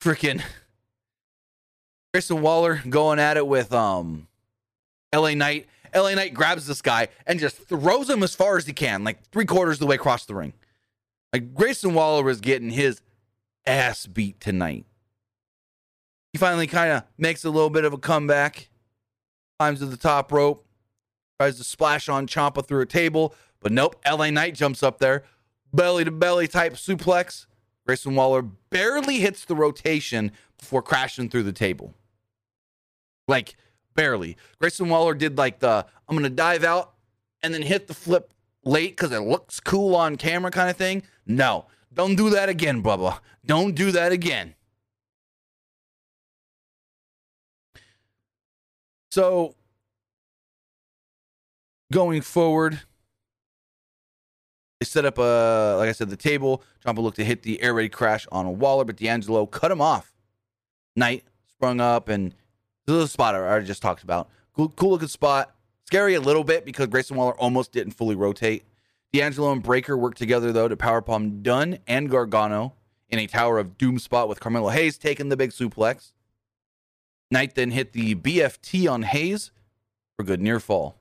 [0.00, 0.42] Freaking
[2.16, 4.26] Grayson Waller going at it with um
[5.14, 5.66] LA Knight.
[5.94, 9.22] LA Knight grabs this guy and just throws him as far as he can, like
[9.32, 10.54] three quarters of the way across the ring.
[11.30, 13.02] Like Grayson Waller was getting his
[13.66, 14.86] ass beat tonight.
[16.32, 18.70] He finally kind of makes a little bit of a comeback,
[19.58, 20.66] climbs to the top rope,
[21.38, 23.94] tries to splash on Ciampa through a table, but nope.
[24.10, 25.22] LA Knight jumps up there,
[25.70, 27.44] belly to belly type suplex.
[27.86, 31.92] Grayson Waller barely hits the rotation before crashing through the table.
[33.28, 33.56] Like
[33.94, 34.36] barely.
[34.60, 36.94] Grayson Waller did like the I'm gonna dive out
[37.42, 38.32] and then hit the flip
[38.64, 41.02] late because it looks cool on camera kind of thing.
[41.26, 43.18] No, don't do that again, Bubba.
[43.44, 44.54] Don't do that again.
[49.10, 49.54] So
[51.90, 52.80] going forward,
[54.78, 56.62] they set up a like I said the table.
[56.84, 60.12] Ciampa looked to hit the air raid crash on Waller, but D'Angelo cut him off.
[60.94, 62.34] Knight sprung up and
[62.86, 64.28] this is a spot I already just talked about.
[64.54, 65.54] Cool, cool looking spot.
[65.84, 68.64] Scary a little bit because Grayson Waller almost didn't fully rotate.
[69.12, 72.74] D'Angelo and Breakker worked together though to powerbomb Dunne and Gargano
[73.08, 76.12] in a Tower of Doom spot with Carmelo Hayes taking the big suplex.
[77.30, 79.50] Knight then hit the BFT on Hayes
[80.16, 80.96] for good near fall.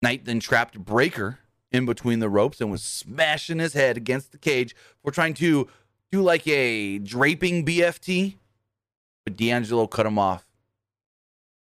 [0.00, 1.38] Knight then trapped Breakker
[1.70, 5.68] in between the ropes and was smashing his head against the cage for trying to
[6.10, 8.36] do like a draping BFT,
[9.24, 10.46] but D'Angelo cut him off.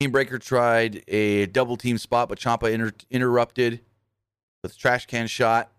[0.01, 3.81] Team Breakker tried a double team spot, but Ciampa inter- interrupted
[4.63, 5.71] with trash can shot.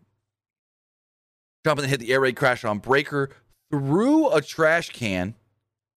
[1.65, 3.32] Ciampa then hit the air raid crash on Breakker
[3.72, 5.34] through a trash can.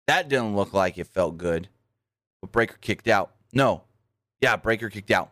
[0.07, 1.69] That didn't look like it felt good.
[2.41, 3.35] But Breakker kicked out.
[3.53, 3.83] No.
[4.41, 5.31] Yeah, Breakker kicked out.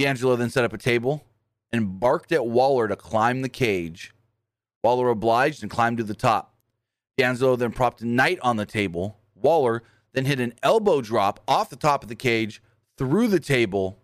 [0.00, 1.24] D'Angelo then set up a table
[1.72, 4.12] and barked at Waller to climb the cage.
[4.82, 6.54] Waller obliged and climbed to the top.
[7.16, 9.18] D'Angelo then propped Knight on the table.
[9.34, 9.84] Waller
[10.16, 12.62] then hit an elbow drop off the top of the cage
[12.96, 13.98] through the table.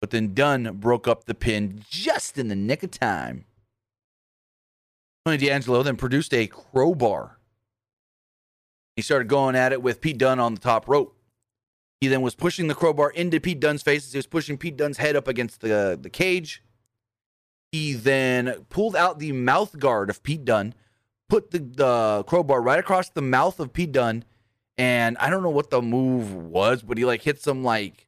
[0.00, 3.44] But then Dunne broke up the pin just in the nick of time.
[5.26, 7.38] Tony D'Angelo then produced a crowbar.
[8.96, 11.14] He started going at it with Pete Dunne on the top rope.
[12.00, 14.78] He then was pushing the crowbar into Pete Dunne's face as he was pushing Pete
[14.78, 16.62] Dunne's head up against the, the cage.
[17.70, 20.74] He then pulled out the mouth guard of Pete Dunne,
[21.32, 24.22] put the, the crowbar right across the mouth of Pete Dunne,
[24.76, 28.06] and I don't know what the move was, but he like hit some like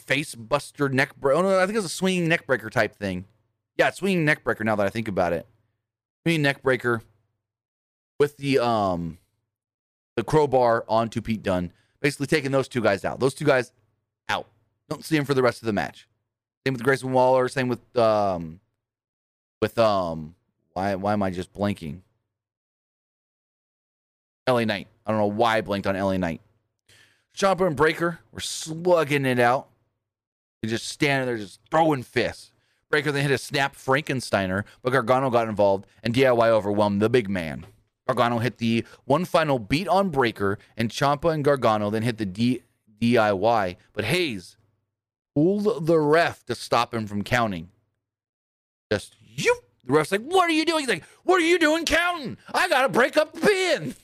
[0.00, 1.38] face buster neck breaker.
[1.38, 3.26] Oh no, I think it was a swinging neck breaker type thing.
[3.76, 4.64] Yeah, swinging neck breaker.
[4.64, 5.46] Now that I think about it,
[6.24, 7.00] swinging neck breaker
[8.18, 9.18] with the um
[10.16, 11.70] the crowbar onto Pete Dunne,
[12.00, 13.20] basically taking those two guys out.
[13.20, 13.72] Those two guys
[14.28, 14.48] out.
[14.90, 16.08] Don't see him for the rest of the match.
[16.66, 17.46] Same with Grayson Waller.
[17.46, 18.58] Same with um
[19.62, 20.34] with um
[20.78, 22.00] why why am I just blanking?
[24.48, 24.86] LA Knight.
[25.04, 26.40] I don't know why I blanked on LA Knight.
[27.36, 29.68] Ciampa and Breakker were slugging it out.
[30.62, 32.52] They just standing there, just throwing fists.
[32.90, 37.28] Breakker then hit a snap Frankensteiner, but Gargano got involved and DIY overwhelmed the big
[37.28, 37.66] man.
[38.06, 42.24] Gargano hit the one final beat on Breakker, and Ciampa and Gargano then hit the
[42.24, 42.62] D-
[43.00, 43.76] DIY.
[43.92, 44.56] But Hayes
[45.34, 47.68] pulled the ref to stop him from counting.
[48.90, 49.54] Just you.
[49.88, 52.36] The ref's like, "What are you doing?" He's like, "What are you doing counting?
[52.54, 53.96] I gotta break up the pin."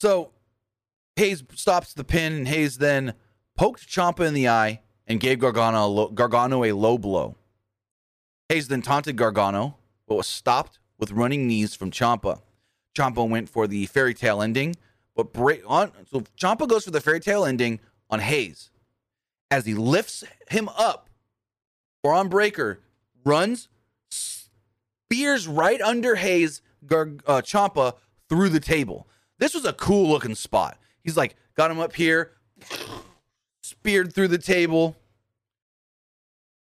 [0.00, 0.32] So
[1.16, 3.14] Hayes stops the pin, and Hayes then
[3.56, 7.36] poked Ciampa in the eye and gave Gargano a low, Gargano a low blow.
[8.48, 9.76] Hayes then taunted Gargano,
[10.08, 12.40] but was stopped with running knees from Ciampa.
[12.96, 14.76] Ciampa went for the fairy tale ending,
[15.14, 18.70] but break on so Ciampa goes for the fairy tale ending on Hayes
[19.50, 21.10] as he lifts him up.
[22.02, 22.80] Or on Breakker
[23.24, 23.68] runs,
[24.10, 27.94] spears right under Hayes, Gar, uh, Ciampa
[28.28, 29.08] through the table.
[29.38, 30.78] This was a cool looking spot.
[31.02, 32.32] He's like, got him up here,
[33.62, 34.96] speared through the table.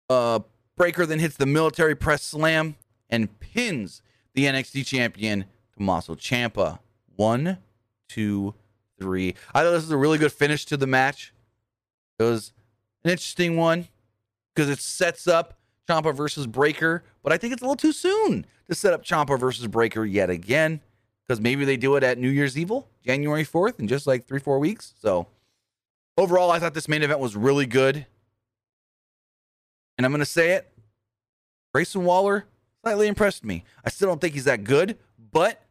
[0.08, 0.40] Uh,
[0.76, 2.76] Breakker then hits the military press slam
[3.10, 4.02] and pins
[4.34, 5.44] the NXT champion
[5.76, 6.78] Tommaso Ciampa.
[7.16, 7.58] One,
[8.08, 8.54] two,
[8.98, 9.34] three.
[9.54, 11.32] I thought this was a really good finish to the match.
[12.18, 12.52] It was
[13.04, 13.88] an interesting one
[14.54, 15.57] because it sets up
[15.88, 19.38] Ciampa versus Breakker, but I think it's a little too soon to set up Ciampa
[19.38, 20.80] versus Breakker yet again
[21.26, 24.38] because maybe they do it at New Year's Evil, January 4th, in just like three,
[24.38, 24.94] four weeks.
[25.00, 25.26] So
[26.16, 28.06] overall, I thought this main event was really good.
[29.96, 30.70] And I'm going to say it
[31.74, 32.44] Grayson Waller
[32.82, 33.64] slightly impressed me.
[33.84, 34.98] I still don't think he's that good,
[35.32, 35.62] but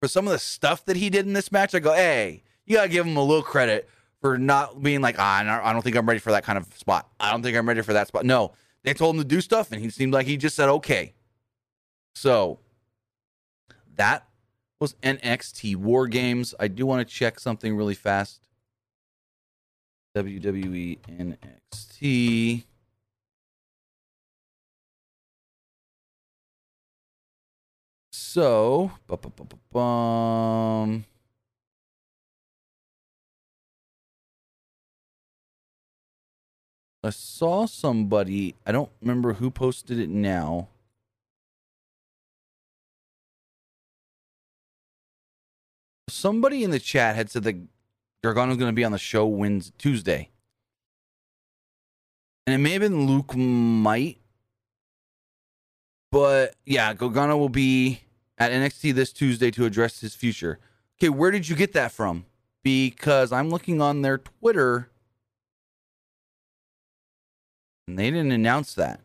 [0.00, 2.76] for some of the stuff that he did in this match, I go, hey, you
[2.76, 3.88] got to give him a little credit
[4.20, 7.08] for not being like, ah, I don't think I'm ready for that kind of spot.
[7.18, 8.24] I don't think I'm ready for that spot.
[8.24, 8.52] No,
[8.86, 11.12] they told him to do stuff, and he seemed like he just said, okay.
[12.14, 12.60] So
[13.96, 14.28] that
[14.80, 16.54] was NXT War Games.
[16.60, 18.46] I do want to check something really fast.
[20.16, 22.64] WWE NXT.
[28.12, 28.92] So,
[29.72, 31.04] bum,
[37.06, 40.68] I saw somebody, I don't remember who posted it now.
[46.08, 47.56] somebody in the chat had said that
[48.22, 50.30] Gargano's going to be on the show Wednesday, Tuesday.
[52.46, 54.18] And it may have been Luke Might.
[56.10, 58.00] But yeah, Gargano will be
[58.38, 60.58] at NXT this Tuesday to address his future.
[60.98, 62.24] Okay, where did you get that from?
[62.62, 64.88] Because I'm looking on their Twitter
[67.86, 69.00] and they didn't announce that.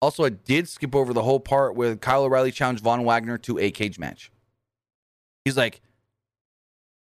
[0.00, 3.58] Also, I did skip over the whole part where Kyle O'Reilly challenged Von Wagner to
[3.58, 4.30] a cage match.
[5.44, 5.80] He's like,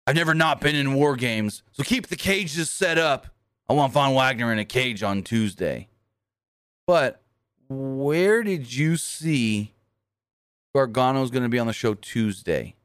[0.08, 3.28] I've never not been in war games, so keep the cages set up.
[3.70, 5.90] I want Von Wagner in a cage on Tuesday.
[6.88, 7.22] But
[7.70, 9.74] where did you see
[10.76, 12.76] Gargano's going to be on the show Tuesday?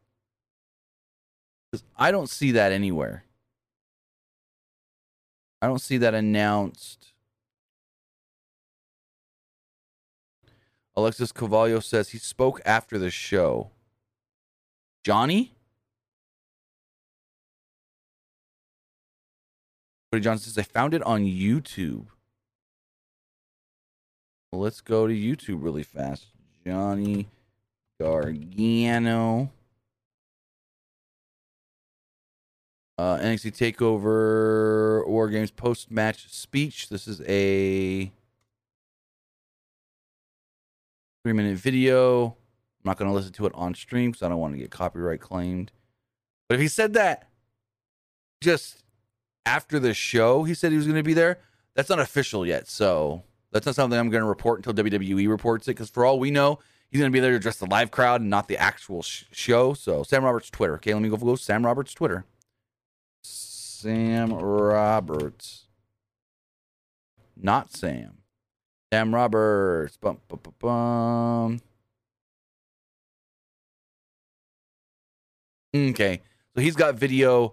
[1.96, 3.24] I don't see that anywhere.
[5.66, 7.08] I don't see that announced.
[10.94, 13.72] Alexis Cavallo says he spoke after the show.
[15.02, 15.56] Johnny?
[20.12, 22.06] Cody Johnson says, I found it on YouTube.
[24.52, 26.26] Let's go to YouTube really fast.
[26.64, 27.26] Johnny
[28.00, 29.50] Gargano.
[32.98, 36.88] Uh, NXT Takeover War Games post match speech.
[36.88, 38.10] This is a
[41.22, 42.26] three minute video.
[42.26, 42.34] I'm
[42.84, 45.20] not going to listen to it on stream because I don't want to get copyright
[45.20, 45.72] claimed.
[46.48, 47.28] But if he said that
[48.40, 48.82] just
[49.44, 51.40] after the show, he said he was going to be there,
[51.74, 52.66] that's not official yet.
[52.66, 56.18] So that's not something I'm going to report until WWE reports it because for all
[56.18, 58.56] we know, he's going to be there to address the live crowd and not the
[58.56, 59.74] actual sh- show.
[59.74, 60.74] So Sam Roberts' Twitter.
[60.76, 62.24] Okay, let me go, go Sam Roberts' Twitter.
[63.78, 65.66] Sam Roberts.
[67.36, 68.22] Not Sam.
[68.90, 69.98] Sam Roberts.
[69.98, 71.60] Bum, bum, bum, bum.
[75.74, 76.22] Okay.
[76.54, 77.52] So he's got video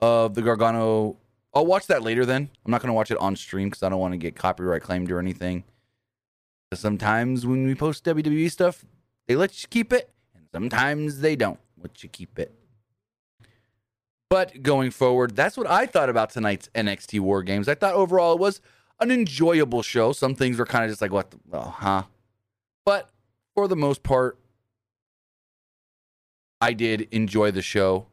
[0.00, 1.16] of the Gargano.
[1.52, 2.50] I'll watch that later then.
[2.64, 4.82] I'm not going to watch it on stream because I don't want to get copyright
[4.82, 5.64] claimed or anything.
[6.72, 8.84] Sometimes when we post WWE stuff,
[9.26, 12.54] they let you keep it, and sometimes they don't let you keep it.
[14.30, 17.68] But going forward, that's what I thought about tonight's NXT War Games.
[17.68, 18.60] I thought overall it was
[19.00, 20.12] an enjoyable show.
[20.12, 22.02] Some things were kind of just like, what the, oh, huh?
[22.84, 23.10] But
[23.54, 24.38] for the most part,
[26.60, 28.06] I did enjoy the show.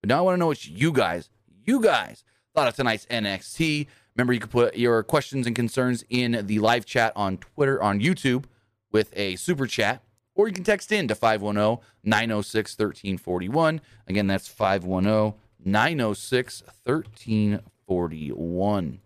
[0.00, 1.30] But now I want to know what you guys,
[1.64, 2.24] you guys,
[2.54, 3.86] thought of tonight's NXT.
[4.16, 8.00] Remember, you can put your questions and concerns in the live chat on Twitter, on
[8.00, 8.44] YouTube
[8.90, 10.02] with a super chat,
[10.34, 13.80] or you can text in to 510 906 1341.
[14.08, 19.00] Again, that's 510 906 1341.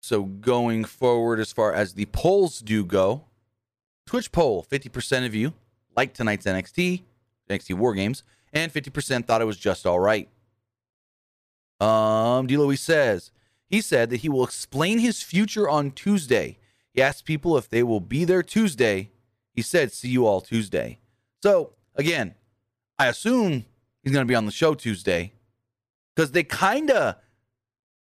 [0.00, 3.24] So, going forward, as far as the polls do go,
[4.06, 5.54] Twitch poll 50% of you
[5.96, 7.02] liked tonight's NXT,
[7.50, 8.22] NXT War Games,
[8.52, 10.28] and 50% thought it was just all right.
[11.80, 12.56] Um, D.
[12.56, 13.32] Louis says
[13.68, 16.58] he said that he will explain his future on Tuesday.
[16.92, 19.10] He asked people if they will be there Tuesday.
[19.52, 20.98] He said, "See you all Tuesday."
[21.42, 22.34] So again,
[22.98, 23.66] I assume
[24.06, 25.32] he's going to be on the show Tuesday
[26.14, 27.16] because they kind of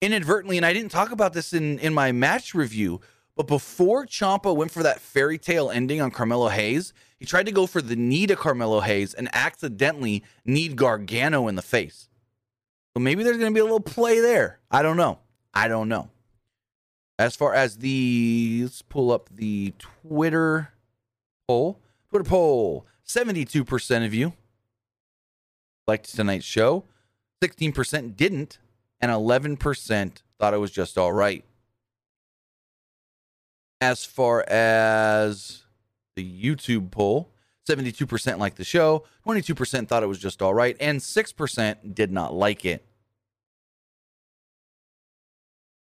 [0.02, 3.00] inadvertently, and I didn't talk about this in in my match review,
[3.34, 7.52] but before Ciampa went for that fairy tale ending on Carmelo Hayes, he tried to
[7.52, 12.10] go for the knee to Carmelo Hayes and accidentally kneed Gargano in the face.
[12.94, 14.60] So maybe there's going to be a little play there.
[14.70, 15.20] I don't know.
[15.54, 16.10] I don't know.
[17.18, 20.72] As far as the, let's pull up the Twitter
[21.48, 21.80] poll.
[22.10, 24.34] Twitter poll 72% of you
[25.86, 26.84] liked tonight's show,
[27.42, 28.58] 16% didn't,
[29.00, 31.44] and 11% thought it was just all right.
[33.80, 35.64] As far as
[36.16, 37.30] the YouTube poll,
[37.68, 42.34] 72% liked the show, 22% thought it was just all right, and 6% did not
[42.34, 42.84] like it.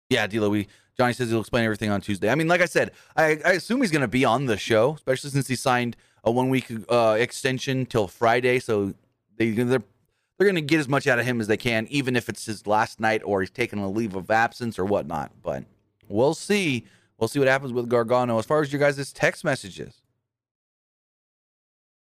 [0.10, 2.30] Yeah, D'Lo, we Johnny says he'll explain everything on Tuesday.
[2.30, 4.95] I mean, like I said, I, I assume he's going to be on the show,
[4.95, 5.95] especially since he signed
[6.26, 8.60] a one week uh, extension till Friday.
[8.60, 8.93] So
[9.39, 12.15] they they're they're going to get as much out of him as they can, even
[12.15, 15.31] if it's his last night or he's taking a leave of absence or whatnot.
[15.41, 15.65] But
[16.07, 16.85] we'll see.
[17.17, 18.37] We'll see what happens with Gargano.
[18.39, 20.01] As far as your guys' text messages,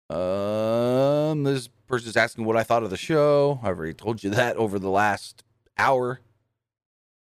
[0.10, 3.60] um, this person's asking what I thought of the show.
[3.62, 5.44] I've already told you that over the last
[5.78, 6.22] hour.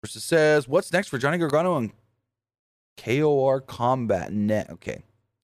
[0.03, 1.93] Person says, "What's next for Johnny Gargano on
[2.97, 5.03] KOR Combat Net?" Okay,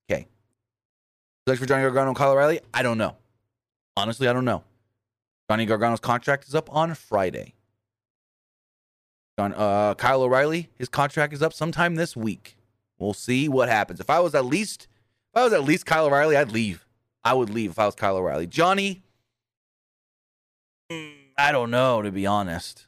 [0.09, 0.27] okay.
[1.47, 2.61] Next for Johnny Gargano and Kyle O'Reilly?
[2.73, 3.17] I don't know.
[3.97, 4.65] Honestly, I don't know.
[5.51, 7.55] Johnny Gargano's contract is up on Friday.
[9.39, 12.57] John, uh, Kyle O'Reilly, his contract is up sometime this week.
[12.99, 14.01] We'll see what happens.
[14.01, 14.89] If I was at least
[15.33, 16.87] If I was at least Kyle O'Reilly, I'd leave.
[17.25, 18.47] I would leave if I was Kyle O'Reilly.
[18.47, 19.03] Johnny,
[20.91, 22.87] mm, I don't know, to be honest.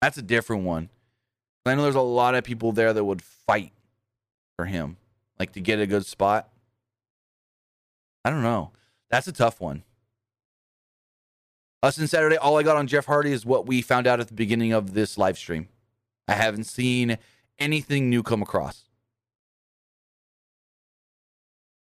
[0.00, 0.90] That's a different one.
[1.64, 3.72] I know there's a lot of people there that would fight
[4.56, 4.98] for him,
[5.40, 6.48] like to get a good spot.
[8.26, 8.72] I don't know.
[9.08, 9.84] That's a tough one.
[11.80, 14.26] Us and Saturday, all I got on Jeff Hardy is what we found out at
[14.26, 15.68] the beginning of this live stream.
[16.26, 17.18] I haven't seen
[17.56, 18.82] anything new come across.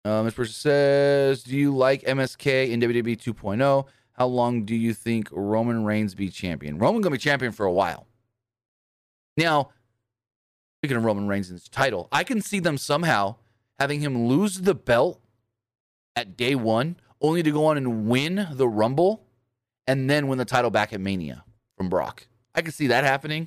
[0.04, 3.86] Uh, this person says, "Do you like MSK in WWE 2.0?
[4.12, 6.76] How long do you think Roman Reigns be champion?
[6.76, 8.06] Roman gonna be champion for a while.
[9.38, 9.70] Now,
[10.80, 13.36] speaking of Roman Reigns' and his title, I can see them somehow
[13.78, 15.22] having him lose the belt
[16.18, 19.22] at day one, only to go on and win the Rumble,
[19.86, 21.44] and then win the title back at Mania
[21.76, 22.26] from Brock.
[22.54, 23.46] I can see that happening,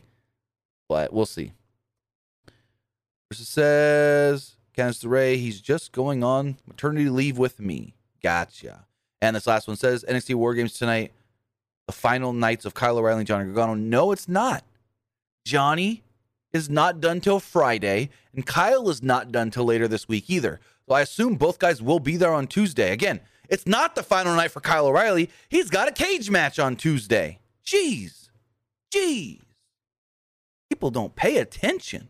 [0.87, 1.51] but we'll see.
[3.29, 7.93] Versus says Candice LeRae, he's just going on maternity leave with me.
[8.23, 8.85] Gotcha.
[9.21, 11.11] And this last one says NXT War Games tonight,
[11.87, 13.73] the final nights of Kyle O'Reilly and Johnny Gargano.
[13.73, 14.63] No, it's not.
[15.45, 16.03] Johnny
[16.53, 20.59] is not done till Friday, and Kyle is not done till later this week either.
[20.87, 22.91] So I assume both guys will be there on Tuesday.
[22.91, 25.29] Again, it's not the final night for Kyle O'Reilly.
[25.49, 27.39] He's got a cage match on Tuesday.
[27.65, 28.29] Jeez.
[28.93, 29.41] Jeez.
[30.69, 32.09] People don't pay attention.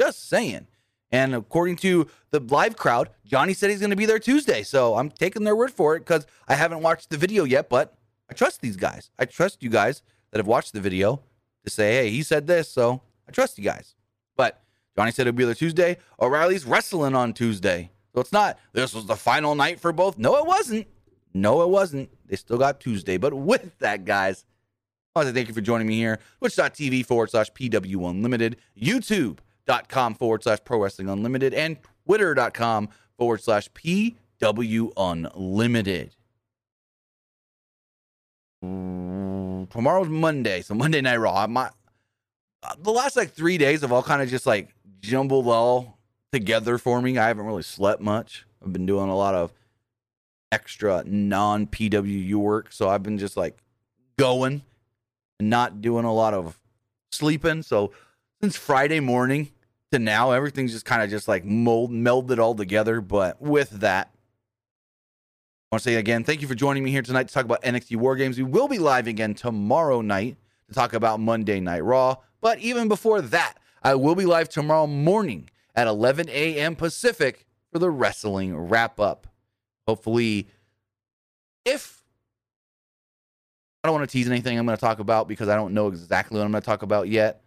[0.00, 0.66] Just saying.
[1.10, 4.62] And according to the live crowd, Johnny said he's going to be there Tuesday.
[4.62, 7.96] So I'm taking their word for it because I haven't watched the video yet, but
[8.30, 9.10] I trust these guys.
[9.18, 11.22] I trust you guys that have watched the video
[11.64, 12.68] to say, hey, he said this.
[12.70, 13.94] So I trust you guys.
[14.36, 14.62] But
[14.96, 15.98] Johnny said it'll be there Tuesday.
[16.20, 17.90] O'Reilly's wrestling on Tuesday.
[18.14, 20.18] So it's not, this was the final night for both.
[20.18, 20.86] No, it wasn't.
[21.34, 22.10] No, it wasn't.
[22.26, 23.16] They still got Tuesday.
[23.16, 24.44] But with that, guys,
[25.14, 26.18] I want to thank you for joining me here.
[26.38, 28.56] Twitch.tv forward slash PW Unlimited.
[28.80, 29.38] YouTube
[29.88, 31.76] com forward slash pro wrestling unlimited and
[32.06, 36.14] twitter.com forward slash PW Unlimited.
[38.60, 41.44] Tomorrow's Monday, so Monday Night Raw.
[41.44, 41.70] I'm my,
[42.62, 45.98] Uh, the last like three days have all kind of just like jumbled all
[46.32, 47.18] together for me.
[47.18, 48.46] I haven't really slept much.
[48.64, 49.52] I've been doing a lot of
[50.50, 53.58] extra non PWU work, so I've been just like
[54.18, 54.62] going
[55.38, 56.58] and not doing a lot of
[57.12, 57.62] sleeping.
[57.62, 57.92] So
[58.40, 59.52] since Friday morning,
[59.92, 63.00] to now, everything's just kind of just like mold melded all together.
[63.00, 64.10] But with that,
[65.70, 67.62] I want to say again, thank you for joining me here tonight to talk about
[67.62, 68.38] NXT War Games.
[68.38, 70.36] We will be live again tomorrow night
[70.68, 72.16] to talk about Monday Night Raw.
[72.40, 76.76] But even before that, I will be live tomorrow morning at 11 a.m.
[76.76, 79.26] Pacific for the wrestling wrap up.
[79.86, 80.48] Hopefully,
[81.64, 82.02] if
[83.82, 85.88] I don't want to tease anything I'm going to talk about because I don't know
[85.88, 87.42] exactly what I'm going to talk about yet,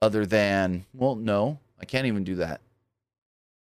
[0.00, 2.60] other than, well, no, I can't even do that.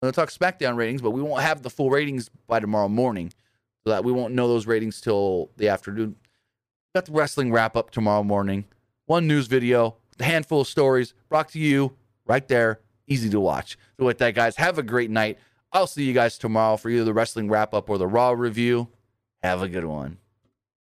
[0.01, 2.87] I'm going to talk SmackDown ratings, but we won't have the full ratings by tomorrow
[2.87, 3.33] morning.
[3.83, 6.15] So that we won't know those ratings till the afternoon.
[6.95, 8.65] Got the wrestling wrap up tomorrow morning.
[9.05, 11.95] One news video, a handful of stories brought to you
[12.25, 12.79] right there.
[13.07, 13.77] Easy to watch.
[13.97, 15.39] So, with that, guys, have a great night.
[15.71, 18.87] I'll see you guys tomorrow for either the wrestling wrap up or the Raw review.
[19.41, 20.17] Have a good one.